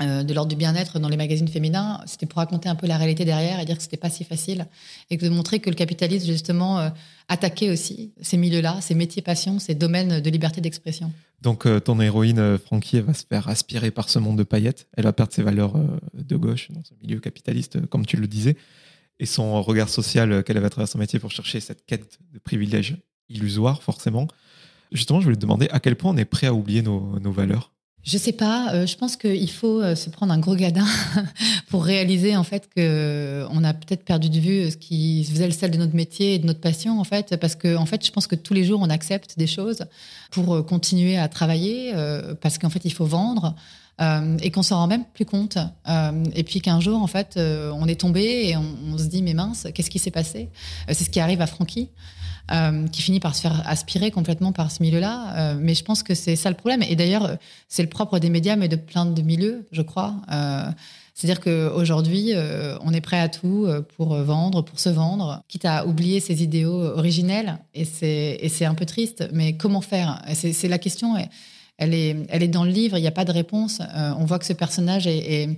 [0.00, 3.24] de l'ordre du bien-être dans les magazines féminins, c'était pour raconter un peu la réalité
[3.24, 4.66] derrière et dire que c'était pas si facile
[5.08, 6.90] et de montrer que le capitalisme justement
[7.28, 11.12] attaquait aussi ces milieux-là, ces métiers passions, ces domaines de liberté d'expression.
[11.42, 15.12] Donc ton héroïne Frankie va se faire aspirer par ce monde de paillettes, elle va
[15.12, 15.74] perdre ses valeurs
[16.12, 18.56] de gauche dans ce milieu capitaliste comme tu le disais
[19.20, 22.38] et son regard social qu'elle avait à travers son métier pour chercher cette quête de
[22.40, 22.96] privilèges
[23.28, 24.28] illusoire, forcément.
[24.92, 27.72] Justement, je voulais te demander à quel point on est prêt à oublier nos, valeurs?
[28.04, 28.72] Je sais pas.
[28.74, 30.86] Euh, je pense qu'il faut euh, se prendre un gros gadin
[31.68, 35.52] pour réaliser en fait que on a peut-être perdu de vue ce qui faisait le
[35.52, 38.12] sel de notre métier et de notre passion en fait, parce que en fait, je
[38.12, 39.84] pense que tous les jours on accepte des choses
[40.30, 41.92] pour euh, continuer à travailler,
[42.40, 43.54] parce qu'en fait il faut vendre.
[44.42, 45.56] et qu'on s'en rend même plus compte.
[46.34, 49.34] et puis qu'un jour, en fait, on est tombé et on, on se dit, mais
[49.34, 50.48] mince, qu'est-ce qui s'est passé?
[50.88, 51.88] C'est ce qui arrive à Francky.
[52.52, 55.34] Euh, qui finit par se faire aspirer complètement par ce milieu-là.
[55.34, 56.82] Euh, mais je pense que c'est ça le problème.
[56.82, 60.16] Et d'ailleurs, c'est le propre des médias, mais de plein de milieux, je crois.
[60.30, 60.66] Euh,
[61.14, 62.32] c'est-à-dire qu'aujourd'hui,
[62.82, 66.82] on est prêt à tout pour vendre, pour se vendre, quitte à oublier ses idéaux
[66.82, 67.58] originels.
[67.72, 69.28] Et c'est un peu triste.
[69.32, 70.20] Mais comment faire?
[70.34, 71.14] C'est la question.
[71.78, 72.98] Elle est, elle est dans le livre.
[72.98, 73.80] Il n'y a pas de réponse.
[73.94, 75.56] on voit que ce personnage est, est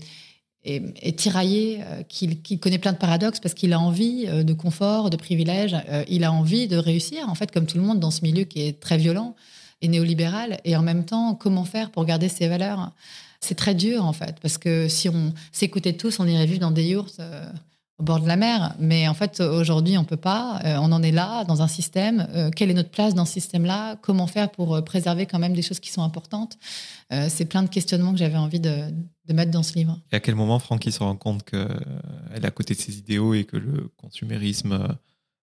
[0.66, 5.11] est, tiraillé, euh, qu'il connaît plein de paradoxes parce qu'il a envie euh, de confort,
[5.11, 8.11] de privilèges, euh, il a envie de réussir, en fait, comme tout le monde dans
[8.11, 9.37] ce milieu qui est très violent
[9.83, 10.59] et néolibéral.
[10.64, 12.92] Et en même temps, comment faire pour garder ses valeurs?
[13.40, 16.70] C'est très dur, en fait, parce que si on s'écoutait tous, on irait vivre dans
[16.70, 17.20] des yurts
[17.99, 18.75] au bord de la mer.
[18.79, 20.61] Mais en fait, aujourd'hui, on peut pas.
[20.65, 22.51] on en est là, dans un système.
[22.55, 25.81] quelle est notre place dans ce système-là Comment faire pour préserver quand même des choses
[25.81, 26.59] qui sont importantes
[27.29, 28.91] C'est plein de questionnements que j'avais envie de,
[29.27, 29.99] de mettre dans ce livre.
[30.13, 31.69] Et à quel moment Francky se rend compte qu'elle
[32.35, 34.89] est à côté de ses idéaux et que le consumérisme euh,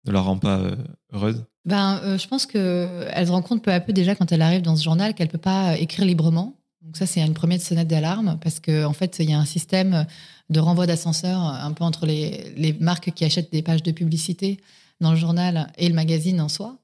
[0.06, 0.76] ne la rend pas euh,
[1.12, 1.44] heureuse?
[1.64, 4.62] Ben, euh, Je pense qu'elle se rend compte peu à peu déjà quand elle arrive
[4.62, 6.56] dans ce journal qu'elle ne peut pas écrire librement.
[6.82, 9.44] Donc ça, c'est une première sonnette d'alarme parce qu'en en fait, il y a un
[9.44, 10.04] système
[10.52, 14.60] de renvoi d'ascenseur un peu entre les, les marques qui achètent des pages de publicité
[15.00, 16.76] dans le journal et le magazine en soi.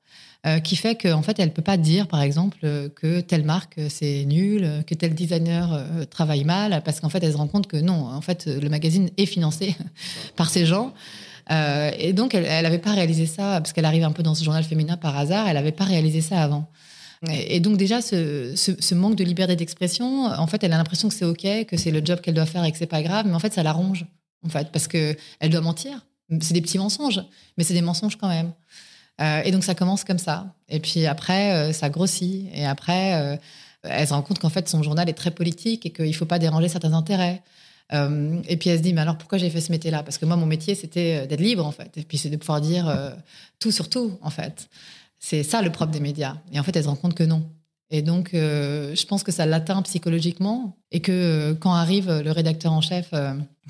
[0.47, 2.59] Euh, qui fait qu'en fait, elle peut pas dire, par exemple,
[2.95, 7.33] que telle marque c'est nul, que tel designer euh, travaille mal, parce qu'en fait, elle
[7.33, 9.75] se rend compte que non, en fait, le magazine est financé
[10.37, 10.95] par ces gens.
[11.51, 14.45] Euh, et donc, elle n'avait pas réalisé ça, parce qu'elle arrive un peu dans ce
[14.45, 16.71] journal féminin par hasard, elle n'avait pas réalisé ça avant.
[17.27, 21.25] Et, donc déjà, ce, manque de liberté d'expression, en fait, elle a l'impression que c'est
[21.25, 23.41] OK, que c'est le job qu'elle doit faire et que c'est pas grave, mais en
[23.41, 24.07] fait, ça l'arrange,
[24.45, 26.07] en fait, parce que elle doit mentir.
[26.41, 27.23] C'est des petits mensonges,
[27.57, 28.53] mais c'est des mensonges quand même.
[29.21, 30.55] Euh, et donc ça commence comme ça.
[30.69, 32.49] Et puis après, euh, ça grossit.
[32.55, 33.37] Et après, euh,
[33.83, 36.27] elle se rend compte qu'en fait, son journal est très politique et qu'il ne faut
[36.27, 37.43] pas déranger certains intérêts.
[37.91, 40.03] et puis elle se dit, mais alors pourquoi j'ai fait ce métier-là?
[40.03, 41.97] Parce que moi, mon métier, c'était d'être libre, en fait.
[41.97, 42.87] Et puis c'est de pouvoir dire
[43.59, 44.69] tout sur tout, en fait.
[45.19, 46.37] C'est ça le propre des médias.
[46.53, 47.51] Et en fait, elle se rend compte que non.
[47.91, 52.83] Et donc, je pense que ça l'atteint psychologiquement et que quand arrive le rédacteur en
[52.83, 53.15] chef,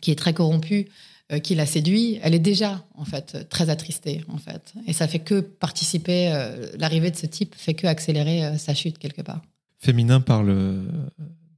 [0.03, 0.89] qui est très corrompu,
[1.31, 5.07] euh, qui la séduit, elle est déjà en fait très attristée en fait, et ça
[5.07, 9.21] fait que participer, euh, l'arrivée de ce type fait que accélérer euh, sa chute quelque
[9.21, 9.43] part.
[9.77, 10.87] Féminin parle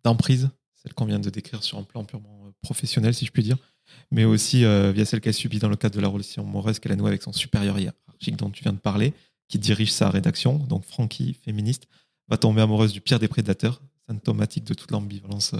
[0.03, 3.59] d'emprise, celle qu'on vient de décrire sur un plan purement professionnel si je puis dire,
[4.11, 6.96] mais aussi via celle qu'elle subit dans le cadre de la relation amoureuse qu'elle a
[6.96, 9.14] nouée avec son supérieur hiérarchique dont tu viens de parler,
[9.50, 11.86] qui dirige sa rédaction, donc Frankie, féministe,
[12.28, 15.54] va tomber amoureuse du pire des prédateurs, symptomatique de toute l'ambivalence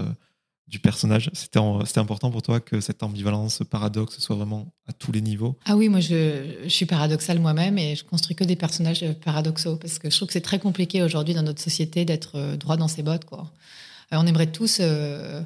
[0.71, 1.31] du personnage.
[1.35, 1.59] C'était
[1.99, 5.57] important pour toi que cette ambivalence, ce paradoxe soit vraiment à tous les niveaux?
[5.67, 9.99] Ah oui, moi je, suis paradoxale moi-même et je construis que des personnages paradoxaux parce
[9.99, 12.87] que je trouve que c'est très compliqué aujourd'hui dans notre société d'être euh, droit dans
[12.87, 13.25] ses bottes.
[13.25, 13.51] Quoi.
[14.13, 15.43] Euh, on aimerait tous euh,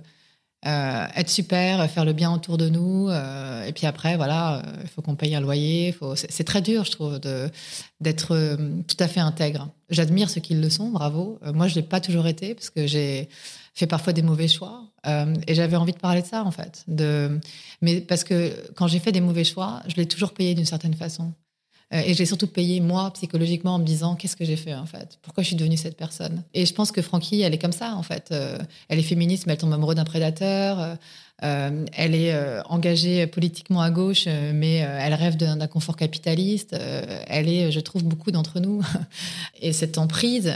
[0.64, 5.16] être super, faire le bien autour de nous et puis après, voilà, il faut qu'on
[5.16, 5.94] paye un loyer.
[6.14, 7.20] C'est très dur, je trouve,
[8.00, 9.68] d'être tout à fait intègre.
[9.90, 11.38] J'admire ceux qui le sont, bravo.
[11.54, 13.28] moi, je ne l'ai pas toujours été parce que j'ai
[13.74, 14.84] fait parfois des mauvais choix.
[15.06, 16.84] Euh, et j'avais envie de parler de ça, en fait.
[17.82, 20.94] Mais parce que quand j'ai fait des mauvais choix, je l'ai toujours payé d'une certaine
[20.94, 21.32] façon.
[21.92, 24.86] Euh, et j'ai surtout payé, moi, psychologiquement, en me disant qu'est-ce que j'ai fait, en
[24.86, 25.18] fait?
[25.22, 26.42] Pourquoi je suis devenue cette personne?
[26.54, 28.30] Et je pense que Francky, elle est comme ça, en fait.
[28.32, 30.96] Euh, elle est féministe, mais elle tombe amoureuse d'un prédateur.
[31.42, 32.34] Euh, elle est
[32.66, 36.74] engagée politiquement à gauche, mais elle rêve d'un confort capitaliste.
[37.26, 38.82] elle est, je trouve, beaucoup d'entre nous.
[39.60, 40.54] Et cette emprise,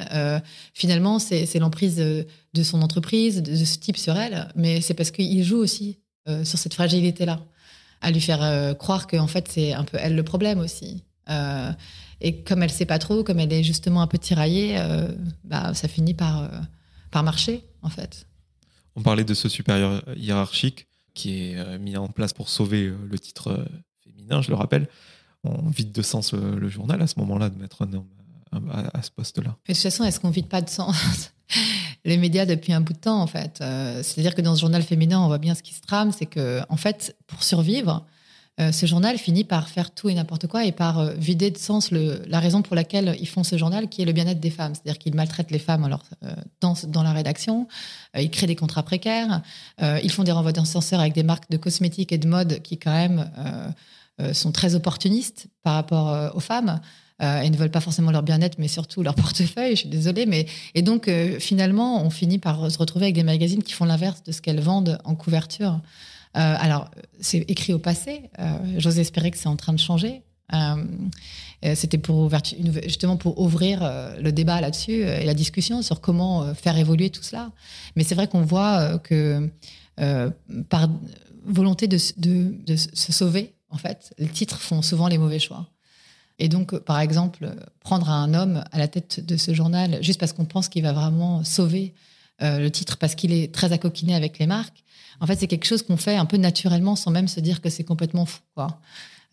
[0.73, 5.43] finalement, c'est l'emprise de, son entreprise, de, ce type sur elle, mais c'est parce qu'il
[5.43, 5.99] joue aussi
[6.45, 7.41] sur cette fragilité-là,
[8.01, 11.03] à lui faire croire qu'en fait, c'est un peu elle le problème aussi.
[12.21, 14.79] Et comme elle sait pas trop, comme elle est justement un peu tiraillée,
[15.45, 16.51] bah, ça finit par,
[17.11, 18.27] par marcher, en fait.
[18.97, 20.89] On parlait de ce supérieur hiérarchique
[21.19, 23.65] qui est euh, mis en place pour sauver euh, le titre euh,
[24.05, 24.89] féminin, je le rappelle.
[25.45, 28.09] On vide de sens le, journal à ce moment-là de mettre un homme
[28.95, 29.57] à, ce poste-là.
[29.69, 31.33] De toute façon, est-ce qu'on vide pas de sens
[32.05, 33.59] les médias depuis un bout de temps en fait?
[34.03, 36.61] C'est-à-dire que dans ce journal féminin, on voit bien ce qui se trame, c'est que
[36.69, 38.05] en fait, pour survivre,
[38.61, 41.59] euh, ce journal finit par faire tout et n'importe quoi et par euh, vider de
[41.59, 44.75] sens la raison pour laquelle ils font ce journal, qui est le bien-être des femmes.
[44.75, 47.69] C'est-à-dire qu'ils maltraitent les femmes alors, euh, dans, la rédaction,
[48.19, 49.43] ils créent des contrats précaires,
[49.81, 52.93] ils font des renvois d'ascenseur avec des marques de cosmétiques et de mode qui quand
[52.93, 53.31] même
[54.33, 56.81] sont très opportunistes par rapport aux femmes.
[57.21, 59.73] ils ne veulent pas forcément leur bien-être, mais surtout leur portefeuille.
[59.73, 63.63] Je suis désolée, mais et donc finalement, on finit par se retrouver avec des magazines
[63.63, 65.81] qui font l'inverse de ce qu'elles vendent en couverture.
[66.37, 68.31] Euh, alors, c'est écrit au passé.
[68.77, 70.23] J'ose espérer que c'est en train de changer.
[71.75, 72.31] C'était pour
[72.85, 73.81] justement pour ouvrir
[74.21, 77.51] le débat là-dessus et la discussion sur comment faire évoluer tout cela.
[77.97, 79.51] Mais c'est vrai qu'on voit que
[80.69, 80.89] par
[81.45, 85.67] volonté de, se sauver, en fait, les titres font souvent les mauvais choix.
[86.39, 90.33] Et donc, par exemple, prendre un homme à la tête de ce journal juste parce
[90.33, 91.95] qu'on pense qu'il va vraiment sauver
[92.43, 94.85] euh, le titre parce qu'il est très accoquiné avec les marques,
[95.21, 97.71] en fait, c'est quelque chose qu'on fait un peu naturellement sans même se dire que
[97.71, 98.41] c'est complètement fou.
[98.55, 98.81] Quoi.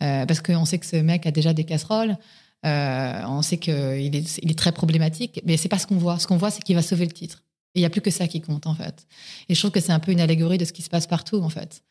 [0.02, 2.18] Euh, parce qu'on sait que ce mec a déjà des casseroles,
[2.66, 6.18] euh, on sait qu'il est, très problématique, mais c'est pas ce qu'on voit.
[6.20, 7.44] Ce qu'on voit, c'est qu'il va sauver le titre.
[7.76, 9.06] Il n'y a plus que ça qui compte, en fait.
[9.50, 11.42] Et je trouve que c'est un peu une allégorie de ce qui se passe partout,
[11.42, 11.84] en fait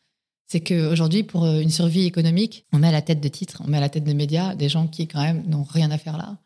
[0.47, 3.67] c'est qu'aujourd'hui, pour euh, une survie économique, on met à la tête de titres, on
[3.67, 6.17] met à la tête de médias des gens qui, quand même, n'ont rien à faire
[6.17, 6.37] là,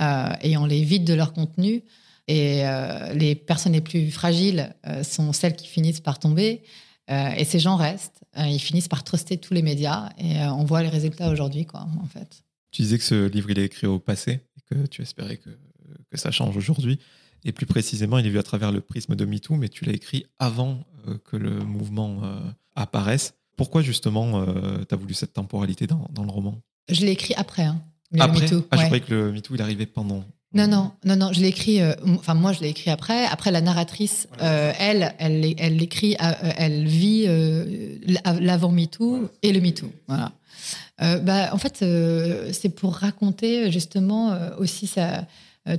[0.00, 1.82] euh, et on les vide de leur contenu.
[2.30, 2.62] Et
[3.14, 6.62] les personnes les plus fragiles sont celles qui finissent par tomber.
[7.08, 10.88] Et ces gens restent, ils finissent par truster tous les médias, et on voit les
[10.88, 12.44] résultats aujourd'hui, quoi, en fait.
[12.70, 15.50] Tu disais que ce livre, il est écrit au passé, et que tu espérais que,
[16.10, 16.98] que ça change aujourd'hui.
[17.44, 19.94] Et plus précisément, il est vu à travers le prisme de MeToo, mais tu l'as
[19.94, 20.84] écrit avant
[21.24, 22.20] que le mouvement
[22.74, 23.34] apparaisse.
[23.58, 26.62] Pourquoi justement euh, tu as voulu cette temporalité dans, le roman?
[26.88, 27.64] Je l'ai écrit après.
[27.64, 27.82] Hein,
[28.18, 28.46] après?
[28.70, 30.24] Ah, Je croyais que le MeToo, il arrivait pendant.
[30.54, 33.26] Non, non, non, non, je l'ai écrit, euh, enfin moi je l'ai écrit après.
[33.26, 37.26] Après la narratrice, euh, elle, elle, elle l'écrit, elle vit
[38.40, 39.92] l'avant MeToo et le MeToo.
[40.06, 40.32] Voilà.
[41.20, 41.84] bah, en fait,
[42.52, 45.26] c'est pour raconter justement aussi ça,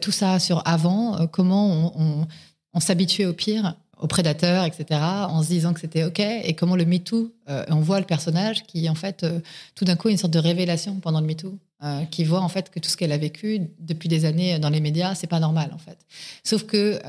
[0.01, 2.27] tout ça sur avant, comment on,
[2.73, 6.75] on s'habituait au pire aux prédateurs, etc., en se disant que c'était OK, et comment
[6.75, 9.39] le MeToo, euh, on voit le personnage qui, en fait, euh,
[9.75, 12.49] tout d'un coup, a une sorte de révélation pendant le MeToo, euh, qui voit, en
[12.49, 15.39] fait, que tout ce qu'elle a vécu depuis des années dans les médias, c'est pas
[15.39, 15.97] normal, en fait.
[16.43, 16.99] Sauf que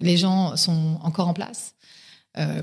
[0.00, 1.74] les gens sont encore en place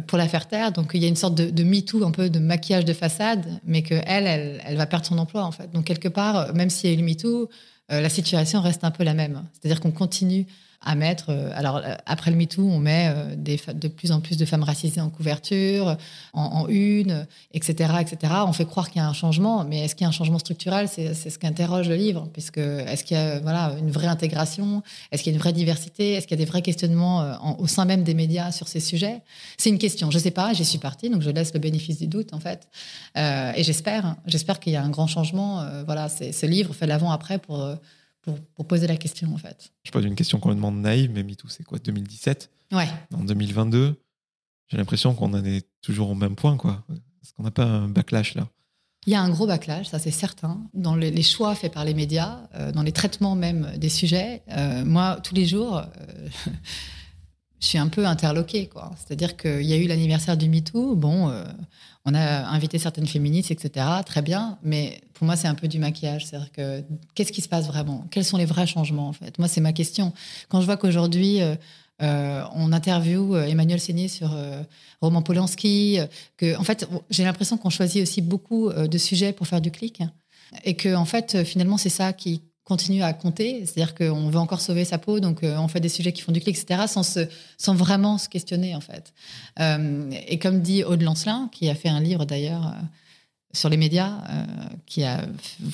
[0.08, 2.30] pour la faire taire, donc il y a une sorte de, de MeToo, un peu
[2.30, 5.72] de maquillage de façade, mais qu'elle, elle, elle va perdre son emploi, en fait.
[5.72, 7.50] Donc, quelque part, même s'il y a eu le MeToo,
[7.90, 9.44] la situation reste un peu la même.
[9.54, 10.46] C'est-à-dire qu'on continue
[10.84, 11.26] à mettre.
[11.30, 14.64] Euh, alors, euh, après le MeToo, on met euh, de plus en plus de femmes
[14.64, 15.96] racisées en couverture,
[16.34, 18.34] en, une, etc., etc.
[18.48, 20.40] On fait croire qu'il y a un changement, mais est-ce qu'il y a un changement
[20.40, 20.88] structurel?
[20.88, 24.82] C'est ce qu'interroge le livre, puisque est-ce qu'il y a voilà, une vraie intégration?
[25.12, 26.14] Est-ce qu'il y a une vraie diversité?
[26.14, 29.22] Est-ce qu'il y a des vrais questionnements au sein même des médias sur ces sujets?
[29.58, 30.10] C'est une question.
[30.10, 32.40] Je ne sais pas, j'y suis partie, donc je laisse le bénéfice du doute, en
[32.40, 32.68] fait.
[33.16, 35.64] et j'espère, j'espère qu'il y a un grand changement.
[35.86, 37.76] voilà, ce livre fait l'avant-après pour
[38.22, 39.72] pour, poser la question, en fait.
[39.84, 42.88] Je pose une question complètement naïve, mais MeToo, c'est quoi 2017 Ouais.
[43.14, 43.96] En 2022,
[44.70, 46.84] j'ai l'impression qu'on en est toujours au même point, quoi.
[47.22, 48.48] Est-ce qu'on n'a pas un backlash là?
[49.08, 51.96] Il y a un gros backlash, ça c'est certain, dans les choix faits par les
[51.96, 54.44] médias, euh, dans les traitements même des sujets.
[54.52, 56.28] Euh, moi, tous les jours, euh,
[57.62, 58.68] je suis un peu interloquée.
[58.68, 58.92] Quoi.
[58.98, 60.96] C'est-à-dire qu'il y a eu l'anniversaire du MeToo.
[60.96, 61.32] Bon,
[62.06, 63.86] on a invité certaines féministes, etc.
[64.06, 66.26] Très bien, mais pour moi, c'est un peu du maquillage.
[66.26, 68.08] C'est-à-dire que qu'est-ce qui se passe vraiment?
[68.10, 69.38] Quels sont les vrais changements, en fait?
[69.38, 70.14] Moi, c'est ma question.
[70.50, 71.56] Quand je vois qu'aujourd'hui, euh,
[72.02, 74.36] euh, on interviewe euh, Emmanuel Seigné sur
[75.00, 76.00] Roman Polanski,
[76.38, 80.02] que, en fait, j'ai l'impression qu'on choisit aussi beaucoup de sujets pour faire du clic.
[80.64, 83.66] Et que, en fait, finalement, c'est ça qui, continue à compter.
[83.66, 86.32] C'est-à-dire qu'on veut encore sauver sa peau, donc euh, on fait des sujets qui font
[86.32, 87.20] du clic, etc., sans,
[87.58, 89.12] sans vraiment se questionner, en fait.
[89.60, 92.80] Euh, et comme dit Aude Lancelin, qui a fait un livre d'ailleurs euh,
[93.52, 94.14] sur les médias,
[94.86, 95.26] qui a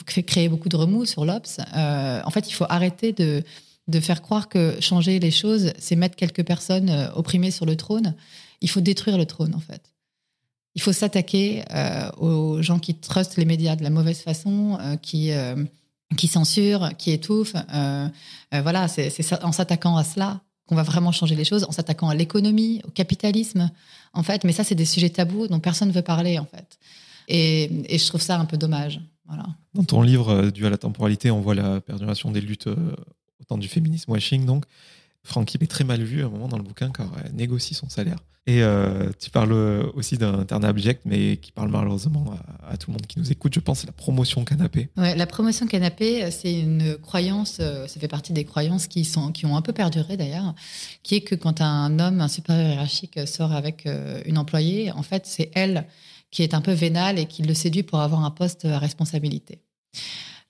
[0.07, 3.43] fait créer beaucoup de remous sur l'Obs, en fait, il faut arrêter de,
[3.87, 8.15] de faire croire que changer les choses, c'est mettre quelques personnes opprimées sur le trône.
[8.61, 9.93] Il faut détruire le trône, en fait.
[10.73, 11.63] Il faut s'attaquer
[12.17, 15.31] aux gens qui trustent les médias de la mauvaise façon, qui
[16.15, 17.53] qui censure, qui étouffe.
[17.73, 18.07] Euh,
[18.53, 19.11] euh, voilà, c'est
[19.43, 22.89] en s'attaquant à cela qu'on va vraiment changer les choses, en s'attaquant à l'économie, au
[22.89, 23.69] capitalisme,
[24.13, 24.43] en fait.
[24.43, 26.77] Mais ça, c'est des sujets tabous dont personne ne veut parler, en fait.
[27.27, 29.01] Et, je trouve ça un peu dommage.
[29.73, 33.43] Dans ton livre, euh, Dû à la temporalité, on voit la perduration des luttes au
[33.47, 34.65] temps du féminisme washing, donc.
[35.23, 37.89] Franck est très mal vu à un moment dans le bouquin car elle négocie son
[37.89, 38.17] salaire.
[38.47, 39.51] Et euh, tu parles
[39.93, 42.33] aussi d'un terme abject, mais qui parle malheureusement
[42.65, 43.53] à, tout le monde qui nous écoute.
[43.53, 44.87] Je pense c'est la promotion canapé.
[44.95, 49.33] Ouais, la promotion canapé, c'est une croyance, euh, ça fait partie des croyances qui, sont,
[49.33, 50.55] qui ont un peu perduré d'ailleurs,
[51.03, 55.03] qui est que quand un homme, un supérieur hiérarchique sort avec euh, une employée, en
[55.03, 55.85] fait, c'est elle
[56.31, 59.59] qui est un peu vénale et qui le séduit pour avoir un poste à responsabilité.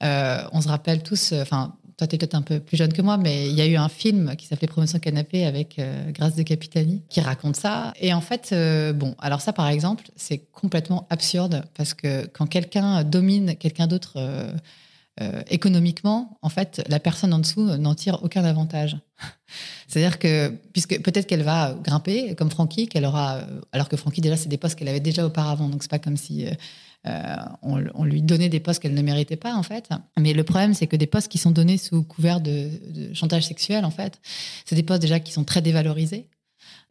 [0.01, 3.17] on se rappelle tous, enfin, toi, tu es peut-être un peu plus jeune que moi,
[3.17, 6.43] mais il y a eu un film qui s'appelait Promotion Canapé avec euh, Grâce de
[6.43, 7.91] Capitani qui raconte ça.
[7.99, 12.45] Et en fait, euh, bon, alors ça, par exemple, c'est complètement absurde parce que quand
[12.45, 18.45] quelqu'un domine quelqu'un d'autre, euh, économiquement, en fait, la personne en dessous n'en tire aucun
[18.45, 18.97] avantage.
[19.87, 23.41] C'est-à-dire que, puisque peut-être qu'elle va grimper, comme Francky, qu'elle aura,
[23.71, 26.17] alors que Francky, déjà, c'est des postes qu'elle avait déjà auparavant, donc c'est pas comme
[26.17, 26.45] si
[27.07, 29.89] euh, on, lui donnait des postes qu'elle ne méritait pas, en fait.
[30.17, 32.69] Mais le problème, c'est que des postes qui sont donnés sous couvert de,
[33.13, 34.19] chantage sexuel, en fait,
[34.65, 36.27] c'est des postes déjà qui sont très dévalorisés.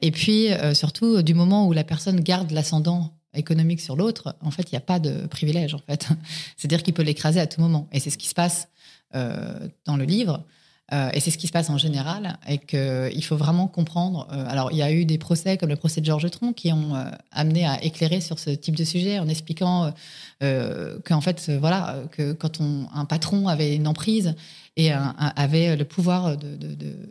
[0.01, 4.51] Et puis, euh, surtout, du moment où la personne garde l'ascendant économique sur l'autre, en
[4.51, 6.09] fait, il n'y a pas de privilège, en fait.
[6.57, 7.89] C'est-à-dire qu'il peut l'écraser à tout moment.
[7.93, 8.69] Et c'est ce qui se passe
[9.14, 10.45] euh, dans le livre.
[10.93, 14.28] Euh, et c'est ce qui se passe en général, et qu'il faut vraiment comprendre.
[14.30, 16.72] Euh, alors, il y a eu des procès, comme le procès de Georges Tron, qui
[16.72, 19.93] ont euh, amené à éclairer sur ce type de sujet, en expliquant
[20.41, 24.34] qu'en fait, voilà, que quand un patron avait une emprise
[24.76, 26.37] et avait le pouvoir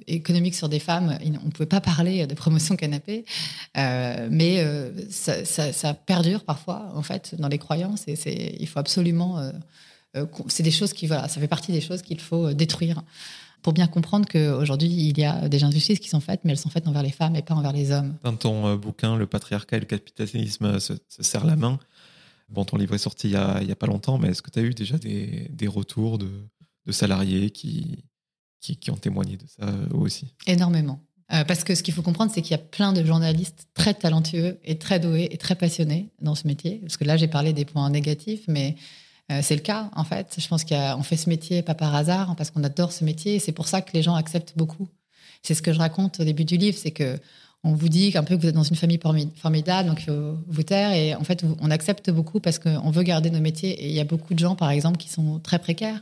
[0.05, 3.25] économique sur des femmes, on ne pouvait pas parler de promotion canapé,
[3.75, 4.63] mais
[5.09, 9.41] ça, ça, perdure parfois, en fait, dans les croyances, et il faut absolument.
[10.47, 13.01] c'est des choses qui, voilà, ça fait partie des choses qu'il faut détruire
[13.65, 16.69] pour bien comprendre qu'aujourd'hui, il y a des injustices qui sont faites, mais elles sont
[16.69, 18.15] faites envers les femmes et pas envers les hommes.
[18.23, 21.79] Dans ton euh, bouquin, Le patriarcat et le capitalisme se, serrent la main.
[22.47, 24.61] Bon, ton livre est sorti il n'y a, pas longtemps, mais est-ce que tu as
[24.61, 26.29] eu déjà des, retours de,
[26.91, 28.03] salariés qui,
[28.59, 30.35] qui, ont témoigné de ça aussi?
[30.45, 30.99] Énormément.
[31.33, 33.95] Euh, parce que ce qu'il faut comprendre, c'est qu'il y a plein de journalistes très
[33.95, 36.81] talentueux et très doués et très passionnés dans ce métier.
[36.81, 38.75] Parce que là, j'ai parlé des points négatifs, mais
[39.31, 40.35] euh, c'est le cas, en fait.
[40.37, 43.39] Je pense qu'on fait ce métier pas par hasard, parce qu'on adore ce métier.
[43.39, 44.87] C'est pour ça que les gens acceptent beaucoup.
[45.41, 47.19] C'est ce que je raconte au début du livre, c'est que
[47.63, 48.99] on vous dit qu'un peu que vous êtes dans une famille
[49.35, 50.91] formidable, donc il faut vous taire.
[50.91, 53.71] Et en fait, on accepte beaucoup parce qu'on veut garder nos métiers.
[53.71, 55.99] Et il y a beaucoup de gens, par exemple, qui sont très précaires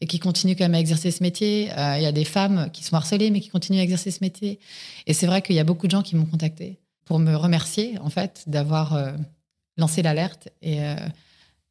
[0.00, 1.68] et qui continuent quand même à exercer ce métier.
[1.76, 4.18] Euh, il y a des femmes qui sont harcelées, mais qui continuent à exercer ce
[4.22, 4.60] métier.
[5.08, 7.98] Et c'est vrai qu'il y a beaucoup de gens qui m'ont contacté pour me remercier,
[7.98, 9.10] en fait, d'avoir euh,
[9.76, 10.48] lancé l'alerte.
[10.62, 10.78] Et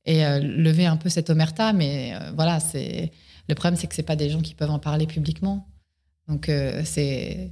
[0.10, 1.72] et euh, lever un peu cette omerta.
[1.72, 3.12] Mais euh, voilà, c'est
[3.47, 5.68] le problème, c'est que c'est pas des gens qui peuvent en parler publiquement.
[6.28, 7.51] Donc euh, c'est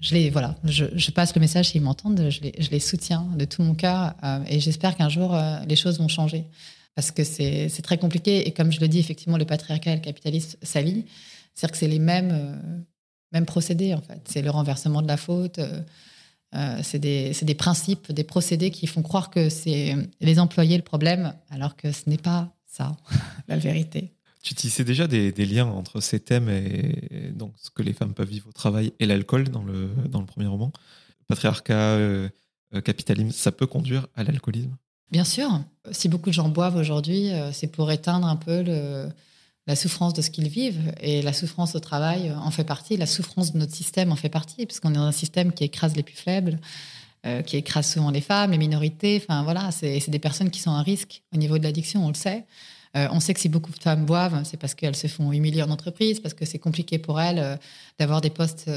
[0.00, 3.44] je les voilà, je, passe le message s'ils m'entendent, je les, je les, soutiens de
[3.44, 4.14] tout mon cœur
[4.48, 5.38] et j'espère qu'un jour
[5.68, 6.44] les choses vont changer
[6.96, 10.00] parce que c'est très compliqué et comme je le dis effectivement le patriarcat et le
[10.00, 11.04] capitalisme s'allient,
[11.54, 12.84] c'est-à-dire que c'est les mêmes
[13.30, 15.60] mêmes procédés en fait, c'est le renversement de la faute,
[16.54, 21.34] euh, c'est des, principes, des procédés qui font croire que c'est les employés le problème,
[21.50, 22.96] alors que ce n'est pas ça,
[23.48, 24.12] la vérité.
[24.42, 28.28] Tu tissais déjà des, liens entre ces thèmes et, donc ce que les femmes peuvent
[28.28, 30.72] vivre au travail et l'alcool dans le, dans le premier roman.
[31.28, 32.28] Patriarcat, euh,
[32.74, 34.76] euh, capitalisme, ça peut conduire à l'alcoolisme?
[35.10, 35.48] Bien sûr.
[35.90, 39.08] Si beaucoup de gens boivent aujourd'hui, c'est pour éteindre un peu le,
[39.66, 40.92] la souffrance de ce qu'ils vivent.
[41.00, 44.28] Et la souffrance au travail en fait partie, la souffrance de notre système en fait
[44.28, 46.58] partie, puisqu'on est dans un système qui écrase les plus faibles,
[47.24, 49.22] euh, qui écrase souvent les femmes, les minorités.
[49.22, 52.14] Enfin voilà, c'est des personnes qui sont à risque au niveau de l'addiction, on le
[52.14, 52.44] sait.
[52.96, 55.62] Euh, on sait que si beaucoup de femmes boivent, c'est parce qu'elles se font humilier
[55.62, 57.56] en entreprise, parce que c'est compliqué pour elles euh,
[58.00, 58.68] d'avoir des postes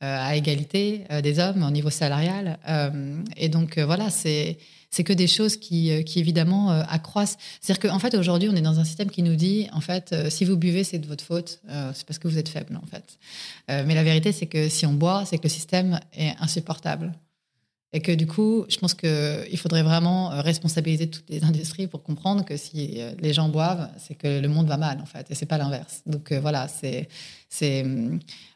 [0.00, 2.58] à égalité des hommes au niveau salarial.
[3.36, 4.56] et donc voilà, c'est
[4.90, 7.38] c'est que des choses qui, euh, qui évidemment euh, accroissent.
[7.60, 10.30] C'est-à-dire qu'en fait, aujourd'hui, on est dans un système qui nous dit, en fait, euh,
[10.30, 11.60] si vous buvez, c'est de votre faute,
[11.94, 13.18] c'est parce que vous êtes faible, en fait.
[13.68, 17.12] mais la vérité, c'est que si on boit, c'est que le système est insupportable.
[17.92, 22.04] Et que du coup, je pense qu'il faudrait vraiment euh, responsabiliser toutes les industries pour
[22.04, 25.28] comprendre que si euh, les gens boivent, c'est que le monde va mal, en fait,
[25.28, 26.02] et c'est pas l'inverse.
[26.06, 27.08] Donc euh, voilà, c'est,
[27.48, 27.84] c'est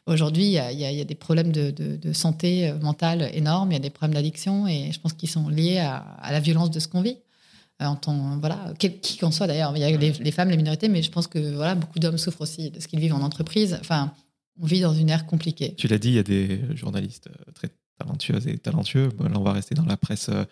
[0.05, 3.81] aujourd'hui, il y, y a, des problèmes de, de, santé mentale énormes, il y a
[3.81, 6.87] des problèmes d'addiction, et je pense qu'ils sont liés à, à, la violence de ce
[6.87, 7.17] qu'on vit.
[7.81, 10.87] En tant, voilà, qui qu'en soit d'ailleurs, il y a les, les, femmes, les minorités,
[10.87, 13.77] mais je pense que voilà, beaucoup d'hommes souffrent aussi de ce qu'ils vivent en entreprise.
[13.81, 14.13] Enfin,
[14.61, 15.75] on vit dans une ère compliquée.
[15.75, 17.67] Tu l'as dit, il y a des journalistes très
[17.97, 19.09] talentueuses et talentueux.
[19.19, 20.43] là, on va rester dans la presse euh,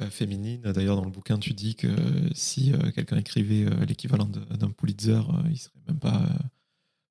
[0.00, 0.62] euh, féminine.
[0.62, 1.88] D'ailleurs, dans le bouquin, tu dis que
[2.34, 5.20] si euh, quelqu'un écrivait l'équivalent d'un Pulitzer,
[5.50, 6.22] il serait même pas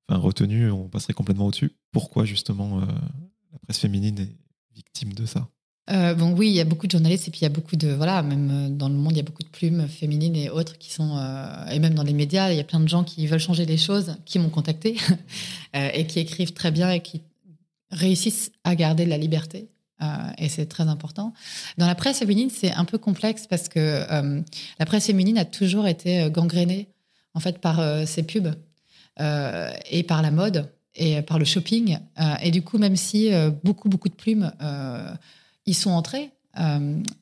[0.08, 1.72] retenu, on passerait complètement au-dessus.
[1.92, 4.36] Pourquoi justement la presse féminine est
[4.74, 5.48] victime de ça?
[5.88, 7.88] Bon, oui, il y a beaucoup de journalistes et puis il y a beaucoup de
[7.88, 10.92] voilà, même dans le monde, il y a beaucoup de plumes féminines et autres qui
[10.92, 11.16] sont
[11.70, 13.76] et même dans les médias, il y a plein de gens qui veulent changer les
[13.76, 14.96] choses, qui m'ont contacté
[15.74, 17.22] et qui écrivent très bien et qui
[17.90, 19.68] réussissent à garder la liberté.
[20.02, 20.06] Euh,
[20.38, 21.32] et c'est très important.
[21.78, 24.42] Dans la presse féminine, c'est un peu complexe parce que euh,
[24.78, 26.88] la presse féminine a toujours été euh, gangrénée
[27.34, 28.54] en fait par ces pubs
[29.18, 31.98] et par la mode et par le shopping.
[32.40, 33.30] et du coup, même si
[33.62, 34.50] beaucoup beaucoup de plumes
[35.66, 36.30] y sont entrées,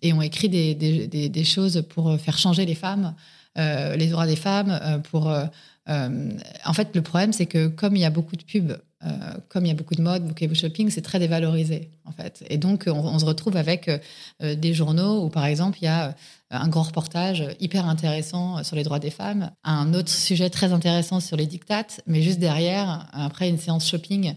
[0.03, 3.17] et ont écrit des, des, des, choses pour faire changer les femmes,
[3.57, 8.11] les droits des femmes, pour en fait, le problème, c'est que comme il y a
[8.11, 9.11] beaucoup de pubs euh,
[9.49, 12.45] comme il y a beaucoup de mode, de shopping, c'est très dévalorisé en fait.
[12.49, 16.09] Et donc on, se retrouve avec euh, des journaux où par exemple il y a
[16.09, 16.13] euh,
[16.51, 21.21] un grand reportage hyper intéressant sur les droits des femmes, un autre sujet très intéressant
[21.21, 24.35] sur les dictates, mais juste derrière, après une séance shopping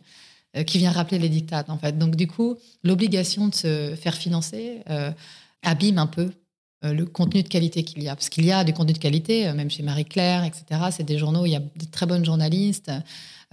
[0.65, 1.97] qui vient rappeler les dictates en fait.
[1.97, 4.81] Donc du coup, l'obligation de se faire financer
[5.61, 6.31] abîme un peu
[6.83, 8.15] le contenu de qualité qu'il y a.
[8.15, 10.81] Parce qu'il y a du contenu de qualité, même chez Marie-Claire, etc.
[10.91, 12.91] C'est des journaux où il y a de très bonnes journalistes.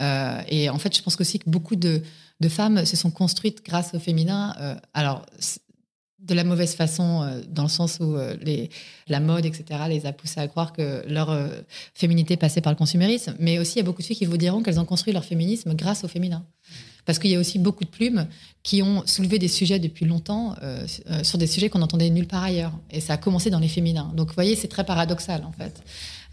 [0.01, 2.03] Euh, et en fait, je pense aussi que beaucoup de,
[2.49, 4.55] femmes se sont construites grâce au féminin.
[4.61, 5.25] Euh, alors,
[6.19, 8.71] de la mauvaise façon, euh, dans le sens où les,
[9.09, 11.37] la mode, etc., les a poussées à croire que leur
[11.95, 13.35] féminité passait par le consumérisme.
[13.39, 15.25] Mais aussi, il y a beaucoup de filles qui vous diront qu'elles ont construit leur
[15.25, 16.45] féminisme grâce au féminin.
[17.07, 18.27] Parce qu'il y a aussi beaucoup de plumes
[18.63, 20.57] qui ont soulevé des sujets depuis longtemps
[21.23, 22.73] sur des sujets qu'on entendait nulle part ailleurs.
[22.91, 24.11] Et ça a commencé dans les féminins.
[24.17, 25.83] Donc, vous voyez, c'est très paradoxal, en fait.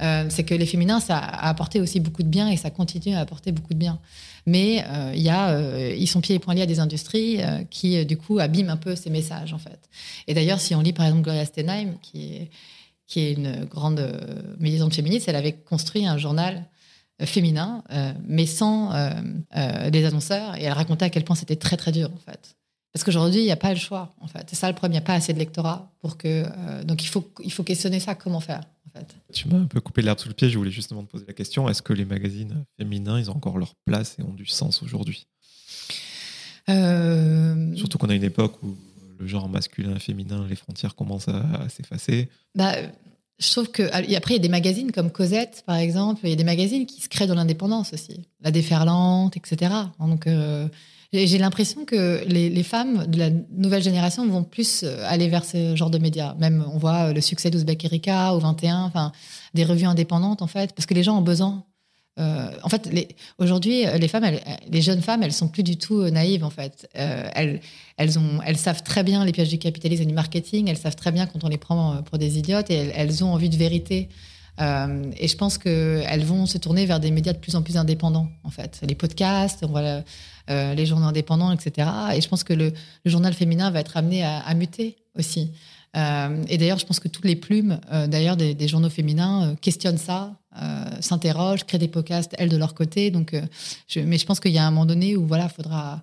[0.01, 3.13] Euh, c'est que les féminins, ça a apporté aussi beaucoup de bien et ça continue
[3.13, 3.99] à apporter beaucoup de bien.
[4.47, 8.03] Mais euh, y a, euh, ils sont pieds et poings liés à des industries qui,
[8.05, 9.79] du coup, abîment un peu ces messages, en fait.
[10.27, 12.49] Et d'ailleurs, si on lit, par exemple, Gloria Steinem, qui est,
[13.07, 14.11] qui est une grande
[14.59, 16.65] militante féministe, elle avait construit un journal
[17.25, 17.83] féminin,
[18.25, 18.91] mais sans
[19.89, 22.55] des annonceurs, et elle racontait à quel point c'était très, très dur, en fait.
[22.93, 24.45] Parce qu'aujourd'hui, il n'y a pas le choix, en fait.
[24.49, 26.43] C'est ça le problème, il n'y a pas assez de lectorat pour que.
[26.83, 28.61] donc il faut, il faut questionner ça, comment faire.
[29.33, 31.33] Tu m'as un peu coupé l'herbe sous le pied, je voulais justement te poser la
[31.33, 34.83] question, est-ce que les magazines féminins, ils ont encore leur place et ont du sens
[34.83, 35.27] aujourd'hui?
[36.69, 38.75] Euh, Surtout qu'on a une époque où
[39.19, 42.29] le genre masculin et féminin, les frontières commencent à, s'effacer.
[42.55, 42.73] Bah,
[43.41, 43.83] je trouve que
[44.15, 46.85] après il y a des magazines comme Cosette par exemple, il y a des magazines
[46.85, 49.71] qui se créent dans l'indépendance aussi, La Déferlante, etc.
[49.99, 50.67] Donc euh,
[51.13, 55.75] j'ai l'impression que les, femmes de la nouvelle génération vont plus euh, aller vers ce
[55.75, 56.35] genre de médias.
[56.35, 59.11] Même, on voit euh, le succès d'Ouzbek Erika au 21, enfin,
[59.53, 61.65] des revues indépendantes, en fait, parce que les gens ont besoin.
[62.21, 62.89] Euh, en fait,
[63.39, 64.25] aujourd'hui, les femmes,
[64.69, 66.87] les jeunes femmes, elles sont plus du tout naïves, en fait.
[66.93, 67.59] elles,
[67.97, 70.69] elles, ont, elles savent très bien les pièges du capitalisme et du marketing.
[70.69, 73.49] Elles savent très bien quand on les prend pour des idiotes et elles, ont envie
[73.49, 74.09] de vérité.
[74.59, 78.29] et je pense qu'elles vont se tourner vers des médias de plus en plus indépendants,
[78.43, 78.79] en fait.
[78.87, 79.65] Les podcasts,
[80.51, 81.87] euh, les journaux indépendants, etc.
[82.15, 82.73] Et je pense que le,
[83.05, 85.51] journal féminin va être amené à, muter aussi.
[85.97, 89.97] Euh, et d'ailleurs, je pense que toutes les plumes, euh, d'ailleurs, des, journaux féminins questionnent
[89.97, 90.35] ça,
[90.99, 93.09] s'interrogent, créent des podcasts, elles, de leur côté.
[93.09, 93.33] Donc,
[93.95, 96.01] mais je pense qu'il y a un moment donné où, voilà, faudra,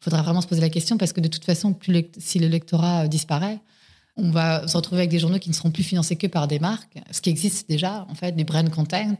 [0.00, 1.76] faudra vraiment se poser la question parce que de toute façon,
[2.18, 3.60] si le lectorat disparaît,
[4.16, 6.58] on va se retrouver avec des journaux qui ne seront plus financés que par des
[6.58, 9.16] marques, ce qui existe déjà, en fait, du brand content.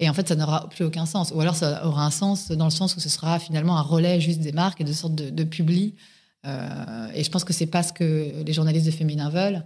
[0.00, 1.32] Et en fait, ça n'aura plus aucun sens.
[1.34, 4.20] Ou alors, ça aura un sens dans le sens où ce sera finalement un relais
[4.20, 5.44] juste des marques et de sorte de, de.
[6.46, 9.64] Euh, et je pense que c'est pas ce que les journalistes de féminin veulent.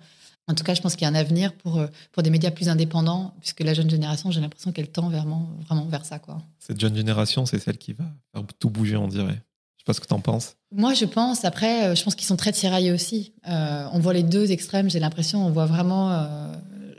[0.48, 2.68] En tout cas, je pense qu'il y a un avenir pour, pour des médias plus
[2.68, 6.20] indépendants, puisque la jeune génération, j'ai l'impression qu'elle tend vraiment, vraiment vers ça.
[6.20, 6.40] Quoi.
[6.60, 9.42] Cette jeune génération, c'est celle qui va faire tout bouger, on dirait
[9.86, 10.56] pas ce que tu en penses.
[10.72, 11.44] Moi, je pense.
[11.46, 13.32] Après, euh, je pense qu'ils sont très tiraillés aussi.
[13.48, 15.46] Euh, on voit les deux extrêmes, j'ai l'impression.
[15.46, 16.52] On voit vraiment euh,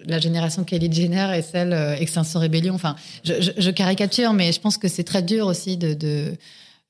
[0.05, 2.73] la génération Kelly Jenner et celle Extinction Rébellion.
[2.73, 6.33] Enfin, je, caricature, mais je pense que c'est très dur aussi de,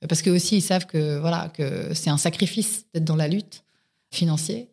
[0.07, 3.63] Parce que aussi, ils savent que, voilà, que c'est un sacrifice d'être dans la lutte
[4.11, 4.65] financière.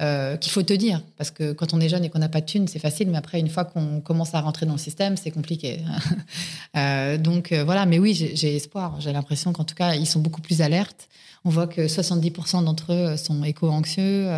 [0.00, 1.02] Euh, qu'il faut te dire.
[1.18, 3.18] Parce que quand on est jeune et qu'on n'a pas de thunes, c'est facile, mais
[3.18, 5.80] après, une fois qu'on commence à rentrer dans le système, c'est compliqué.
[6.76, 8.98] euh, donc euh, voilà, mais oui, j'ai espoir.
[9.00, 11.10] J'ai l'impression qu'en tout cas, ils sont beaucoup plus alertes.
[11.44, 14.30] On voit que 70% d'entre eux sont éco-anxieux,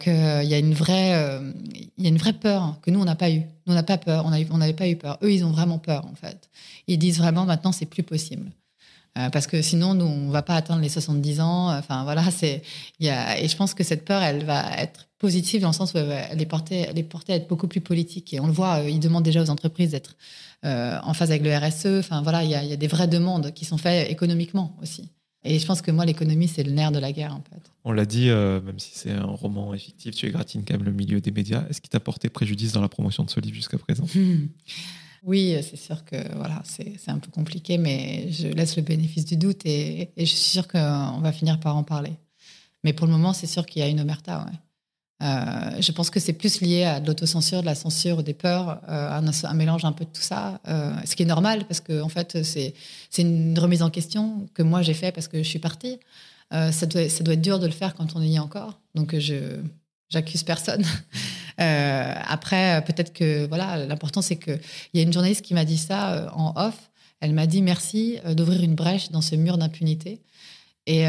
[0.00, 1.40] qu'il y, a une vraie,
[1.96, 3.40] il y a une vraie peur que nous, on n'a pas eu.
[3.66, 5.18] Nous, on n'a pas peur, on n'avait pas eu peur.
[5.22, 6.48] Eux, ils ont vraiment peur, en fait.
[6.88, 8.50] Ils disent vraiment, maintenant, c'est plus possible.
[9.16, 11.76] Euh, parce que sinon, nous, on va pas atteindre les 70 ans.
[11.76, 12.62] Enfin, voilà, c'est.
[13.00, 15.94] Y a, et je pense que cette peur, elle va être positive dans le sens
[15.94, 18.32] où elle est portée, elle est portée à être beaucoup plus politique.
[18.34, 20.16] Et on le voit, euh, ils demandent déjà aux entreprises d'être
[20.64, 21.98] euh, en phase avec le RSE.
[21.98, 25.08] Enfin, voilà, il y a, y a, des vraies demandes qui sont faites économiquement aussi.
[25.44, 27.62] Et je pense que moi, l'économie, c'est le nerf de la guerre, en fait.
[27.84, 31.20] On l'a dit, même si c'est un roman effectif, tu égratines quand même le milieu
[31.20, 31.64] des médias.
[31.70, 34.04] Est-ce qu'il t'a porté préjudice dans la promotion de ce livre jusqu'à présent?
[35.28, 39.36] Oui, c'est sûr que voilà, c'est un peu compliqué, mais je laisse le bénéfice du
[39.36, 42.14] doute et, je suis sûre qu'on va finir par en parler.
[42.82, 44.46] Mais pour le moment, c'est sûr qu'il y a une omerta.
[45.22, 48.80] Euh, je pense que c'est plus lié à de l'autocensure, de la censure, des peurs,
[48.88, 52.00] euh, un, mélange un peu de tout ça, euh, ce qui est normal parce que
[52.00, 52.72] en fait c'est
[53.18, 55.98] une remise en question que moi j'ai fait parce que je suis partie.
[56.50, 59.14] ça, doit, ça doit être dur de le faire quand on y est encore, donc
[59.18, 59.60] je
[60.08, 60.84] j'accuse personne.
[61.60, 64.52] Euh, après, peut-être que voilà, l'important c'est que
[64.92, 66.90] il y a une journaliste qui m'a dit ça euh, en off.
[67.20, 70.20] Elle m'a dit merci euh, d'ouvrir une brèche dans ce mur d'impunité.
[70.86, 71.04] Et,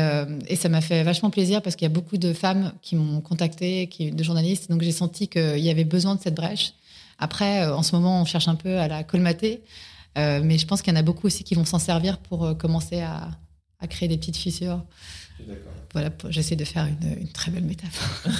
[0.57, 3.87] ça m'a fait vachement plaisir parce qu'il y a beaucoup de femmes qui m'ont contacté,
[3.87, 4.69] qui, de journalistes.
[4.69, 6.73] Donc j'ai senti qu'il y avait besoin de cette brèche.
[7.17, 9.61] Après, en ce moment, on cherche un peu à la colmater.
[10.17, 12.99] mais je pense qu'il y en a beaucoup aussi qui vont s'en servir pour commencer
[12.99, 14.83] à créer des petites fissures.
[15.93, 18.31] Voilà, j'essaie de faire une, très belle métaphore.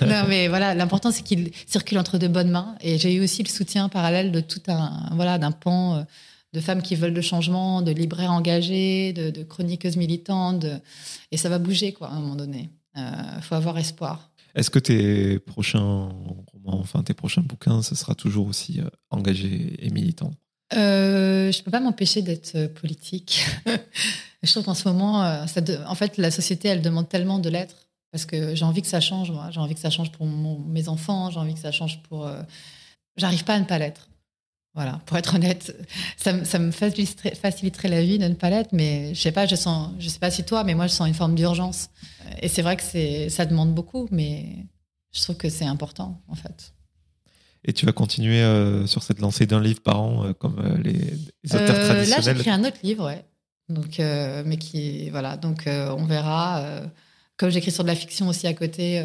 [0.08, 2.74] non, mais voilà, l'important c'est qu'il circule entre de bonnes mains.
[2.80, 6.02] Et j'ai eu aussi le soutien parallèle de tout un, voilà, d'un pan euh,
[6.56, 10.64] de femmes qui veulent le changement, de libraires engagés, de, chroniqueuses militantes.
[11.30, 12.70] Et ça va bouger, quoi, à un moment donné.
[12.96, 14.30] Il euh, faut avoir espoir.
[14.54, 16.08] Est-ce que tes prochains
[16.52, 20.30] romans, enfin tes prochains bouquins, ce sera toujours aussi euh, engagé et militant
[20.72, 23.44] euh, Je ne peux pas m'empêcher d'être politique.
[24.46, 25.44] je trouve qu'en ce moment, euh,
[25.86, 27.74] en fait, la société, elle demande tellement de l'être
[28.12, 29.30] parce que j'ai envie que ça change.
[29.30, 31.30] Moi, j'ai envie que ça change pour mes enfants.
[31.30, 32.26] J'ai envie que ça change pour.
[32.26, 32.42] Euh,
[33.16, 34.08] j'arrive pas à ne pas l'être.
[34.74, 35.74] Voilà, pour être honnête,
[36.18, 39.56] ça, ça, me faciliterait, la vie de ne pas l'être, mais je sais pas, je
[39.56, 41.88] sens, je sais pas si toi, mais moi je sens une forme d'urgence.
[42.42, 44.66] Et c'est vrai que c'est, ça demande beaucoup, mais
[45.14, 46.74] je trouve que c'est important en fait.
[47.64, 51.54] Et tu vas continuer euh, sur cette lancée d'un livre par an, comme les, les
[51.54, 52.10] auteurs traditionnels.
[52.10, 53.24] Là, j'écris un autre livre, ouais.
[53.68, 56.60] Donc, euh, mais qui, voilà, donc euh, on verra.
[56.60, 56.86] Euh,
[57.36, 59.04] comme j'écris sur de la fiction aussi à côté,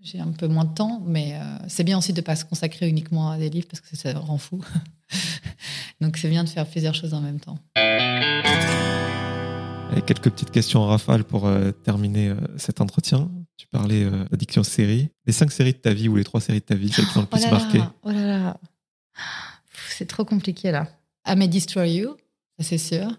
[0.00, 1.38] j'ai un peu moins de temps, mais
[1.68, 4.18] c'est bien aussi de ne pas se consacrer uniquement à des livres parce que ça
[4.18, 4.64] rend fou.
[6.00, 7.58] donc c'est bien de faire plusieurs choses en même temps.
[9.94, 11.50] Et quelques petites questions en rafale pour
[11.84, 13.30] terminer cet entretien.
[13.58, 15.10] Tu parlais d'addiction série.
[15.26, 17.12] Les cinq séries de ta vie ou les trois séries de ta vie, celles qui
[17.12, 17.82] t'ont le plus oh marqué?
[18.04, 18.56] Oh là là
[19.90, 20.88] C'est trop compliqué là.
[21.28, 22.16] I May Destroy You,
[22.58, 23.10] ça c'est sûr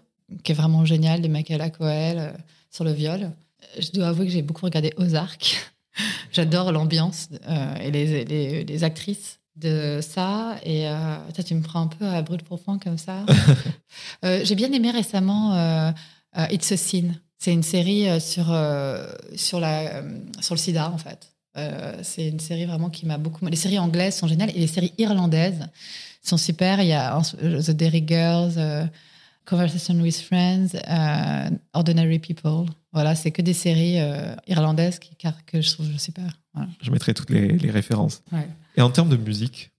[0.42, 2.30] qui est vraiment génial, de Michaela Coel euh,
[2.70, 3.30] sur le viol.
[3.78, 5.56] Je dois avouer que j'ai beaucoup regardé Ozark.
[6.32, 10.56] J'adore l'ambiance euh, et les, les, actrices de ça.
[10.62, 13.24] Et euh, tu me prends un peu à brûle point comme ça.
[14.22, 15.92] j'ai bien aimé récemment
[16.50, 17.14] It's a Sin.
[17.38, 18.46] C'est une série sur,
[19.34, 20.02] sur, la,
[20.40, 21.32] sur le sida, en fait.
[22.02, 23.44] c'est une série vraiment qui m'a beaucoup.
[23.46, 25.66] Les séries anglaises sont géniales et les séries irlandaises
[26.22, 26.80] sont super.
[26.80, 28.54] Il y a The Derry Girls.
[29.48, 32.66] Conversation with Friends, uh, Ordinary People.
[32.92, 36.38] Voilà, c'est que des séries euh, irlandaises qui, que je trouve super.
[36.82, 38.22] Je mettrai toutes les, les références.
[38.76, 39.70] Et en termes de musique,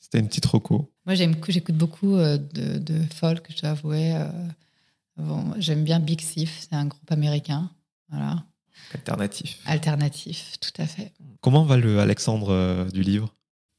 [0.00, 0.90] c'était une petite roco.
[1.06, 4.12] Moi, j'écoute beaucoup euh, de, de, folk, je dois avouer.
[4.12, 4.26] Euh,
[5.16, 7.70] bon, j'aime bien Big Thief, c'est un groupe américain.
[8.10, 8.42] Voilà.
[8.92, 9.60] Alternatif.
[9.66, 11.12] Alternatif, tout à fait.
[11.40, 13.32] Comment va le Alexandre du livre?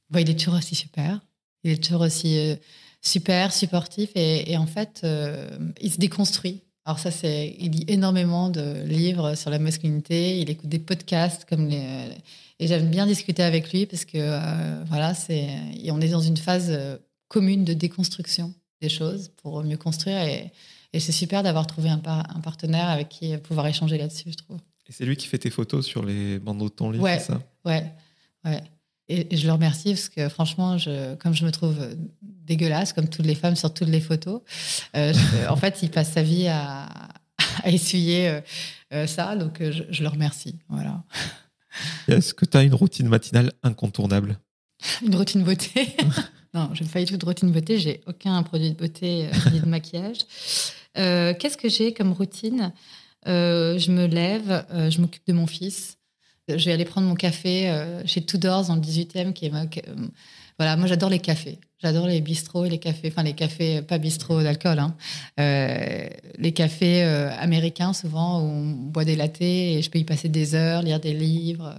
[0.09, 1.19] Bon, Il est toujours aussi super.
[1.65, 2.57] Il est toujours aussi
[3.03, 5.49] super supportif et, en fait, euh,
[5.81, 6.61] il se déconstruit.
[6.85, 11.45] Alors ça, c'est, il lit énormément de livres sur la masculinité, il écoute des podcasts
[11.45, 12.09] comme les,
[12.59, 15.47] et j'aime bien discuter avec lui parce que euh, voilà, c'est,
[15.89, 16.97] on est dans une phase euh,
[17.29, 20.51] commune de déconstruction des choses pour mieux construire et,
[20.91, 24.59] et c'est super d'avoir trouvé un, un, partenaire avec qui pouvoir échanger là-dessus, je trouve.
[24.87, 27.31] Et c'est lui qui fait tes photos sur les bandeaux de ton livre, ouais, c'est
[27.31, 27.41] ça?
[27.63, 27.85] Ouais,
[28.43, 28.61] ouais.
[29.09, 31.77] Et, je le remercie parce que franchement, je, comme je me trouve
[32.21, 34.41] dégueulasse, comme toutes les femmes sur toutes les photos,
[34.95, 35.13] euh,
[35.49, 36.89] en fait, il passe sa vie à,
[37.65, 38.41] essuyer euh,
[38.93, 39.35] euh, ça.
[39.35, 40.59] Donc, je, le remercie.
[40.69, 41.03] Voilà.
[42.07, 44.39] Est-ce que tu as une routine matinale incontournable?
[45.01, 45.95] Une routine beauté?
[46.55, 47.79] Non, je n'ai pas du tout de routine beauté.
[47.79, 50.19] J'ai aucun produit de beauté ni de maquillage.
[50.93, 52.71] Qu'est-ce que j'ai comme routine?
[53.25, 55.97] Je me lève, je m'occupe de mon fils.
[56.49, 59.93] Je vais aller prendre mon café euh, chez Tudors dans le 18e, qui est euh,
[60.59, 61.59] voilà, moi j'adore les cafés.
[61.81, 64.95] J'adore les bistrots et les cafés, enfin les cafés, pas bistrots d'alcool, hein.
[65.39, 70.29] euh, les cafés américains souvent où on boit des lattés et je peux y passer
[70.29, 71.75] des heures, lire des livres,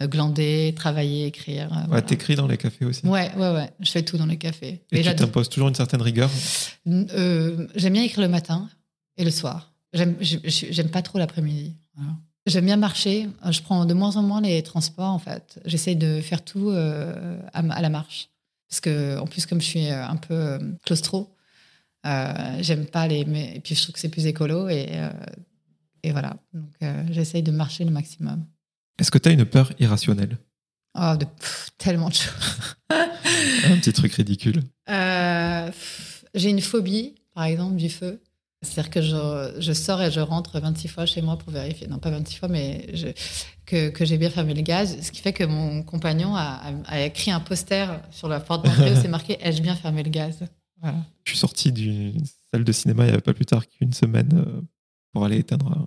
[0.00, 1.86] glander, travailler, écrire.
[1.90, 4.82] Ouais, t'écris dans les cafés aussi Ouais, ouais, ouais, je fais tout dans les cafés.
[4.92, 6.30] Et, tu t'imposes toujours une certaine rigueur?
[6.84, 8.68] J'aime bien écrire le matin
[9.16, 9.72] et le soir.
[9.92, 11.74] J'aime pas trop l'après-midi.
[11.96, 12.12] Voilà.
[12.46, 13.28] J'aime bien marcher.
[13.50, 15.60] Je prends de moins en moins les transports, en fait.
[15.64, 18.28] J'essaie de faire tout euh, à, la marche.
[18.68, 21.34] Parce que, en plus, comme je suis euh, un peu euh, claustro,
[22.04, 23.20] j'aime pas les.
[23.20, 24.68] Et puis, je trouve que c'est plus écolo.
[24.68, 24.88] Et,
[26.02, 26.36] et voilà.
[26.52, 26.70] Donc,
[27.10, 28.44] j'essaie de marcher le maximum.
[28.98, 30.36] Est-ce que tu as une peur irrationnelle?
[30.96, 31.26] Oh, de
[31.78, 32.76] tellement de choses.
[32.90, 34.62] un petit truc ridicule.
[34.86, 38.20] J'ai une phobie, par exemple, du feu.
[38.64, 41.98] C'est-à-dire que je, je, sors et je rentre 26 fois chez moi pour vérifier, non
[41.98, 42.86] pas 26 fois, mais
[43.66, 44.96] que, que j'ai bien fermé le gaz.
[45.00, 48.92] Ce qui fait que mon compagnon a, a, écrit un poster sur la porte d'entrée
[48.92, 50.40] où c'est marqué Ai-je bien fermé le gaz?
[50.82, 54.28] Je suis sorti d'une salle de cinéma il n'y avait pas plus tard qu'une semaine
[54.34, 54.60] euh,
[55.12, 55.86] pour aller éteindre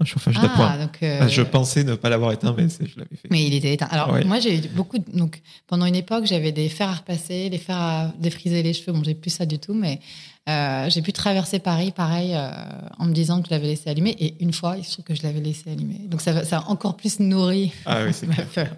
[0.00, 0.78] un chauffage Ah, d'appoint.
[0.78, 3.28] donc, euh, Ah, Je pensais ne pas l'avoir éteint, mais je l'avais fait.
[3.30, 3.88] Mais il était éteint.
[3.90, 4.24] Alors, Ouais.
[4.24, 4.98] moi, j'ai eu beaucoup.
[4.98, 8.72] de- Donc, pendant une époque, j'avais des fers à repasser, des fers à défriser les
[8.72, 8.92] cheveux.
[8.92, 10.00] Bon, j'ai plus ça du tout, mais
[10.48, 12.50] euh, j'ai pu traverser Paris, pareil, euh,
[12.98, 14.16] en me disant que je l'avais laissé allumer.
[14.18, 16.00] Et une fois, il se trouve que je l'avais laissé allumer.
[16.08, 18.68] Donc, ça, ça a encore plus nourri Ah oui, ma peur.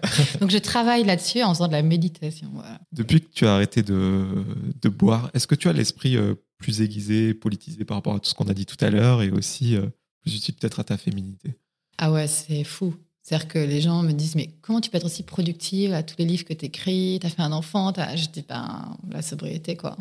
[0.41, 2.49] Donc, je travaille là-dessus en faisant de la méditation.
[2.53, 2.77] Voilà.
[2.91, 4.25] Depuis que tu as arrêté de,
[4.81, 8.29] de boire, est-ce que tu as l'esprit euh, plus aiguisé, politisé par rapport à tout
[8.29, 9.85] ce qu'on a dit tout à l'heure et aussi euh,
[10.25, 11.55] plus utile peut-être à ta féminité
[11.99, 12.95] Ah ouais, c'est fou.
[13.21, 16.15] C'est-à-dire que les gens me disent, mais comment tu peux être aussi productive à tous
[16.19, 17.17] les livres que tu écris?
[17.21, 19.95] Tu as fait un enfant t'as- Je dis, ben, la sobriété, quoi.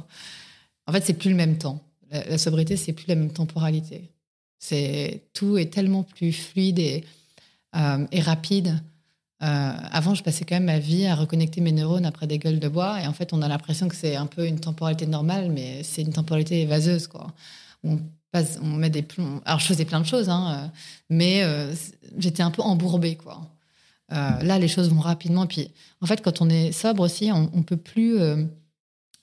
[0.86, 1.80] En fait, c'est plus le même temps.
[2.10, 4.10] La, la sobriété, c'est plus la même temporalité.
[4.58, 7.04] C'est Tout est tellement plus fluide et,
[7.76, 8.78] euh, rapide.
[9.42, 12.60] Euh, avant, je passais quand même ma vie à reconnecter mes neurones après des gueules
[12.60, 13.02] de bois.
[13.02, 16.02] Et en fait, on a l'impression que c'est un peu une temporalité normale, mais c'est
[16.02, 17.32] une temporalité vaseuse, quoi.
[18.62, 19.06] On met des.
[19.44, 20.68] Alors, je faisais plein de choses, hein, euh,
[21.10, 21.72] mais euh,
[22.18, 23.48] j'étais un peu embourbée, quoi.
[24.12, 25.46] Euh, là, les choses vont rapidement.
[25.46, 25.70] Puis,
[26.00, 28.18] en fait, quand on est sobre aussi, on, on peut plus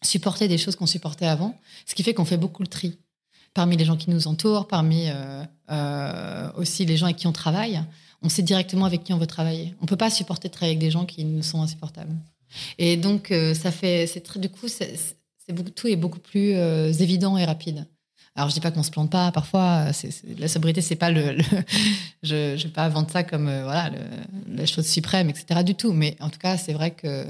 [0.01, 2.97] supporter des choses qu'on supportait avant, ce qui fait qu'on fait beaucoup le tri
[3.53, 5.09] parmi les gens qui nous entourent, parmi
[6.55, 7.82] aussi les gens avec qui on travaille.
[8.24, 9.76] On sait directement avec qui on veut travailler.
[9.82, 12.16] On peut pas supporter de travailler avec des gens qui nous sont insupportables.
[12.80, 14.95] Et donc, ça fait, c'est du coup, c'est,
[15.76, 16.53] tout est beaucoup plus
[17.01, 17.86] évident et rapide.
[18.36, 19.32] Alors, je dis pas qu'on se plante pas.
[19.32, 21.38] Parfois, c'est- la sobriété, c'est pas le.
[22.23, 23.91] je, je vais pas vendre ça comme euh, voilà
[24.47, 25.63] la chose suprême, etc.
[25.63, 25.91] Du tout.
[25.93, 27.25] Mais en tout cas, c'est vrai que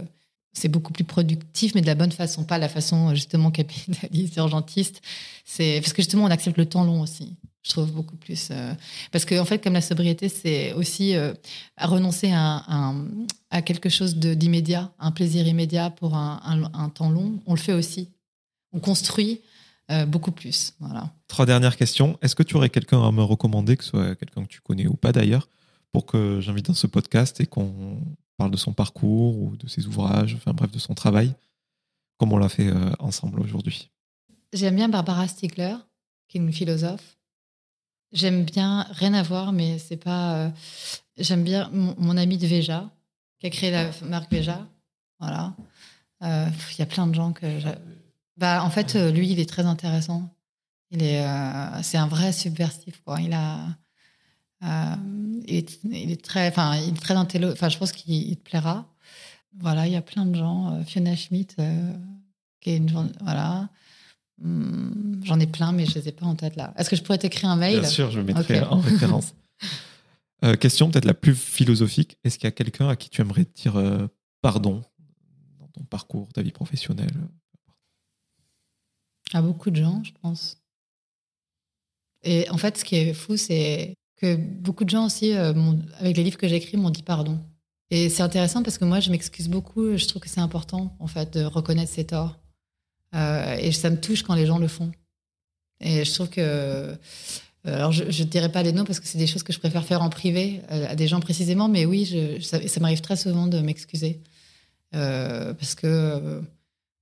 [0.54, 5.02] c'est beaucoup plus productif, mais de la bonne façon, pas la façon justement capitaliste, urgentiste.
[5.46, 7.36] C'est parce que justement, on accepte le temps long aussi.
[7.64, 8.74] Je trouve beaucoup plus euh,
[9.12, 11.34] parce que en fait, comme la sobriété, c'est aussi euh,
[11.80, 12.94] renoncer à,
[13.66, 17.40] quelque chose d'immédiat, un plaisir immédiat pour un temps long.
[17.46, 18.10] On le fait aussi.
[18.72, 19.42] On construit
[19.92, 20.74] euh, beaucoup plus.
[20.80, 21.12] Voilà.
[21.28, 22.18] Trois dernières questions.
[22.22, 24.88] Est-ce que tu aurais quelqu'un à me recommander, que ce soit quelqu'un que tu connais
[24.88, 25.50] ou pas d'ailleurs,
[25.92, 28.00] pour que j'invite dans ce podcast et qu'on
[28.38, 31.34] parle de son parcours ou de ses ouvrages, enfin bref, de son travail,
[32.18, 33.92] comme on l'a fait euh, ensemble aujourd'hui?
[34.54, 35.76] J'aime bien Barbara Stiegler,
[36.28, 37.18] qui est une philosophe.
[38.12, 40.36] J'aime bien, rien à voir, mais c'est pas.
[40.36, 40.50] euh,
[41.18, 42.90] J'aime bien mon, mon ami de Veja,
[43.40, 44.68] qui a créé la marque Veja.
[45.20, 45.54] Voilà.
[46.22, 47.46] Il y a plein de gens que.
[48.38, 50.34] Bah, en fait, euh, lui, il est très intéressant.
[50.92, 53.22] Il est, euh, c'est un vrai subversif, quoi.
[53.22, 53.68] Il a,
[54.64, 54.96] euh,
[55.48, 57.52] il, est, il est très, enfin, il est très intello.
[57.52, 58.88] Enfin, je pense qu'il il te plaira.
[59.60, 60.84] Voilà, il y a plein de gens.
[60.86, 61.94] Fiona Schmidt, euh,
[62.60, 63.70] qui est une, voilà.
[64.44, 66.74] Hum, J'en ai plein, mais je les ai pas en tête là.
[66.78, 67.80] Est-ce que je pourrais t'écrire un mail?
[67.80, 69.34] Bien sûr, je mettrai en référence.
[70.60, 72.18] Question peut-être la plus philosophique.
[72.24, 73.80] Est-ce qu'il y a quelqu'un à qui tu aimerais dire
[74.42, 74.82] pardon
[75.60, 77.12] dans ton parcours, ta vie professionnelle?
[79.34, 80.58] À beaucoup de gens, je pense.
[82.24, 85.54] Et en fait, ce qui est fou, c'est que beaucoup de gens aussi, euh,
[86.00, 87.40] avec les livres que j'écris, m'ont dit pardon.
[87.90, 89.98] Et c'est intéressant parce que moi, je m'excuse beaucoup.
[89.98, 92.38] Je trouve que c'est important, en fait, de reconnaître ses torts.
[93.16, 94.92] Euh, et ça me touche quand les gens le font.
[95.82, 96.42] Et je trouve que.
[96.42, 96.96] euh,
[97.66, 99.84] Alors, je ne dirais pas les noms parce que c'est des choses que je préfère
[99.84, 104.22] faire en privé à des gens précisément, mais oui, ça, m'arrive très souvent de m'excuser.
[104.92, 106.42] Parce que.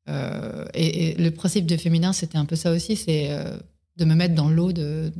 [0.10, 3.58] Euh, et, le principe de féminin, c'était un peu ça aussi, c'est euh,
[3.98, 5.12] de me mettre dans l'eau de,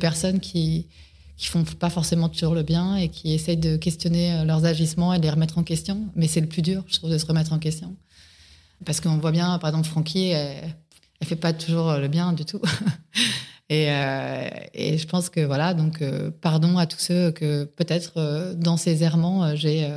[0.00, 0.88] personnes qui
[1.36, 5.14] qui font pas forcément toujours le bien et qui essayent de questionner euh, leurs agissements
[5.14, 6.08] et de les remettre en question.
[6.14, 7.96] Mais c'est le plus dur, je trouve, de se remettre en question.
[8.84, 10.76] Parce qu'on voit bien, par exemple, Francky, elle,
[11.20, 12.60] elle fait pas toujours le bien du tout.
[13.68, 13.86] et,
[14.74, 16.02] et je pense que voilà, donc
[16.40, 19.88] pardon à tous ceux que peut-être dans ces errements j'ai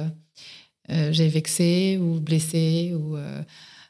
[0.90, 3.18] j'ai vexé ou blessé ou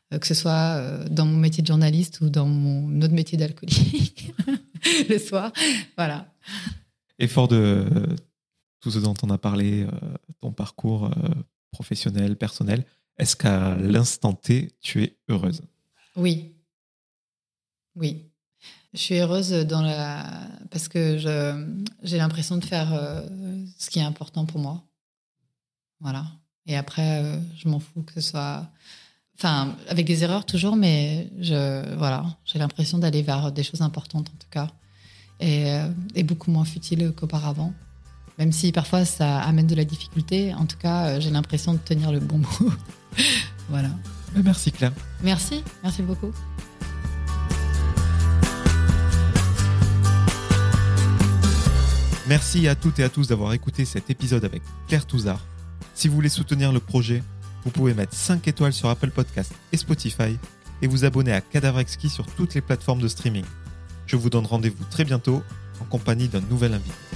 [0.09, 4.33] que ce soit euh, dans mon métier de journaliste ou dans mon autre métier d'alcoolique
[5.09, 5.51] le soir.
[5.97, 6.33] Voilà.
[7.19, 8.15] Et fort de euh,
[8.79, 9.91] tout ce dont on a parlé, euh,
[10.41, 11.29] ton parcours euh,
[11.71, 12.85] professionnel, personnel,
[13.17, 15.61] est-ce qu'à l'instant T, tu es heureuse?
[16.15, 16.53] Oui.
[17.95, 18.29] Oui.
[18.93, 20.47] Je suis heureuse dans la...
[20.71, 23.21] parce que j'ai l'impression de faire euh,
[23.77, 24.83] ce qui est important pour moi.
[25.99, 26.25] Voilà.
[26.65, 28.69] Et après, euh, je m'en fous que ce soit.
[29.39, 34.29] Enfin, avec des erreurs toujours, mais je, voilà, j'ai l'impression d'aller vers des choses importantes
[34.29, 34.69] en tout cas.
[35.39, 37.71] Et, euh, et beaucoup moins futiles qu'auparavant.
[38.39, 41.77] Même si parfois ça amène de la difficulté, en tout cas, euh, j'ai l'impression de
[41.77, 42.73] tenir le bon bout.
[43.69, 43.89] voilà.
[44.33, 44.93] Ben, Merci Claire.
[45.21, 46.31] Merci, merci beaucoup.
[52.27, 55.45] Merci à toutes et à tous d'avoir écouté cet épisode avec Claire Touzard.
[55.93, 57.23] Si vous voulez soutenir le projet,
[57.67, 60.39] vous pouvez mettre 5 étoiles sur Apple Podcast et Spotify
[60.81, 63.43] et vous abonner à Cadavre Exquis sur toutes les plateformes de streaming.
[64.05, 65.43] Je vous donne rendez-vous très bientôt
[65.81, 67.06] en compagnie d'un nouvel invité.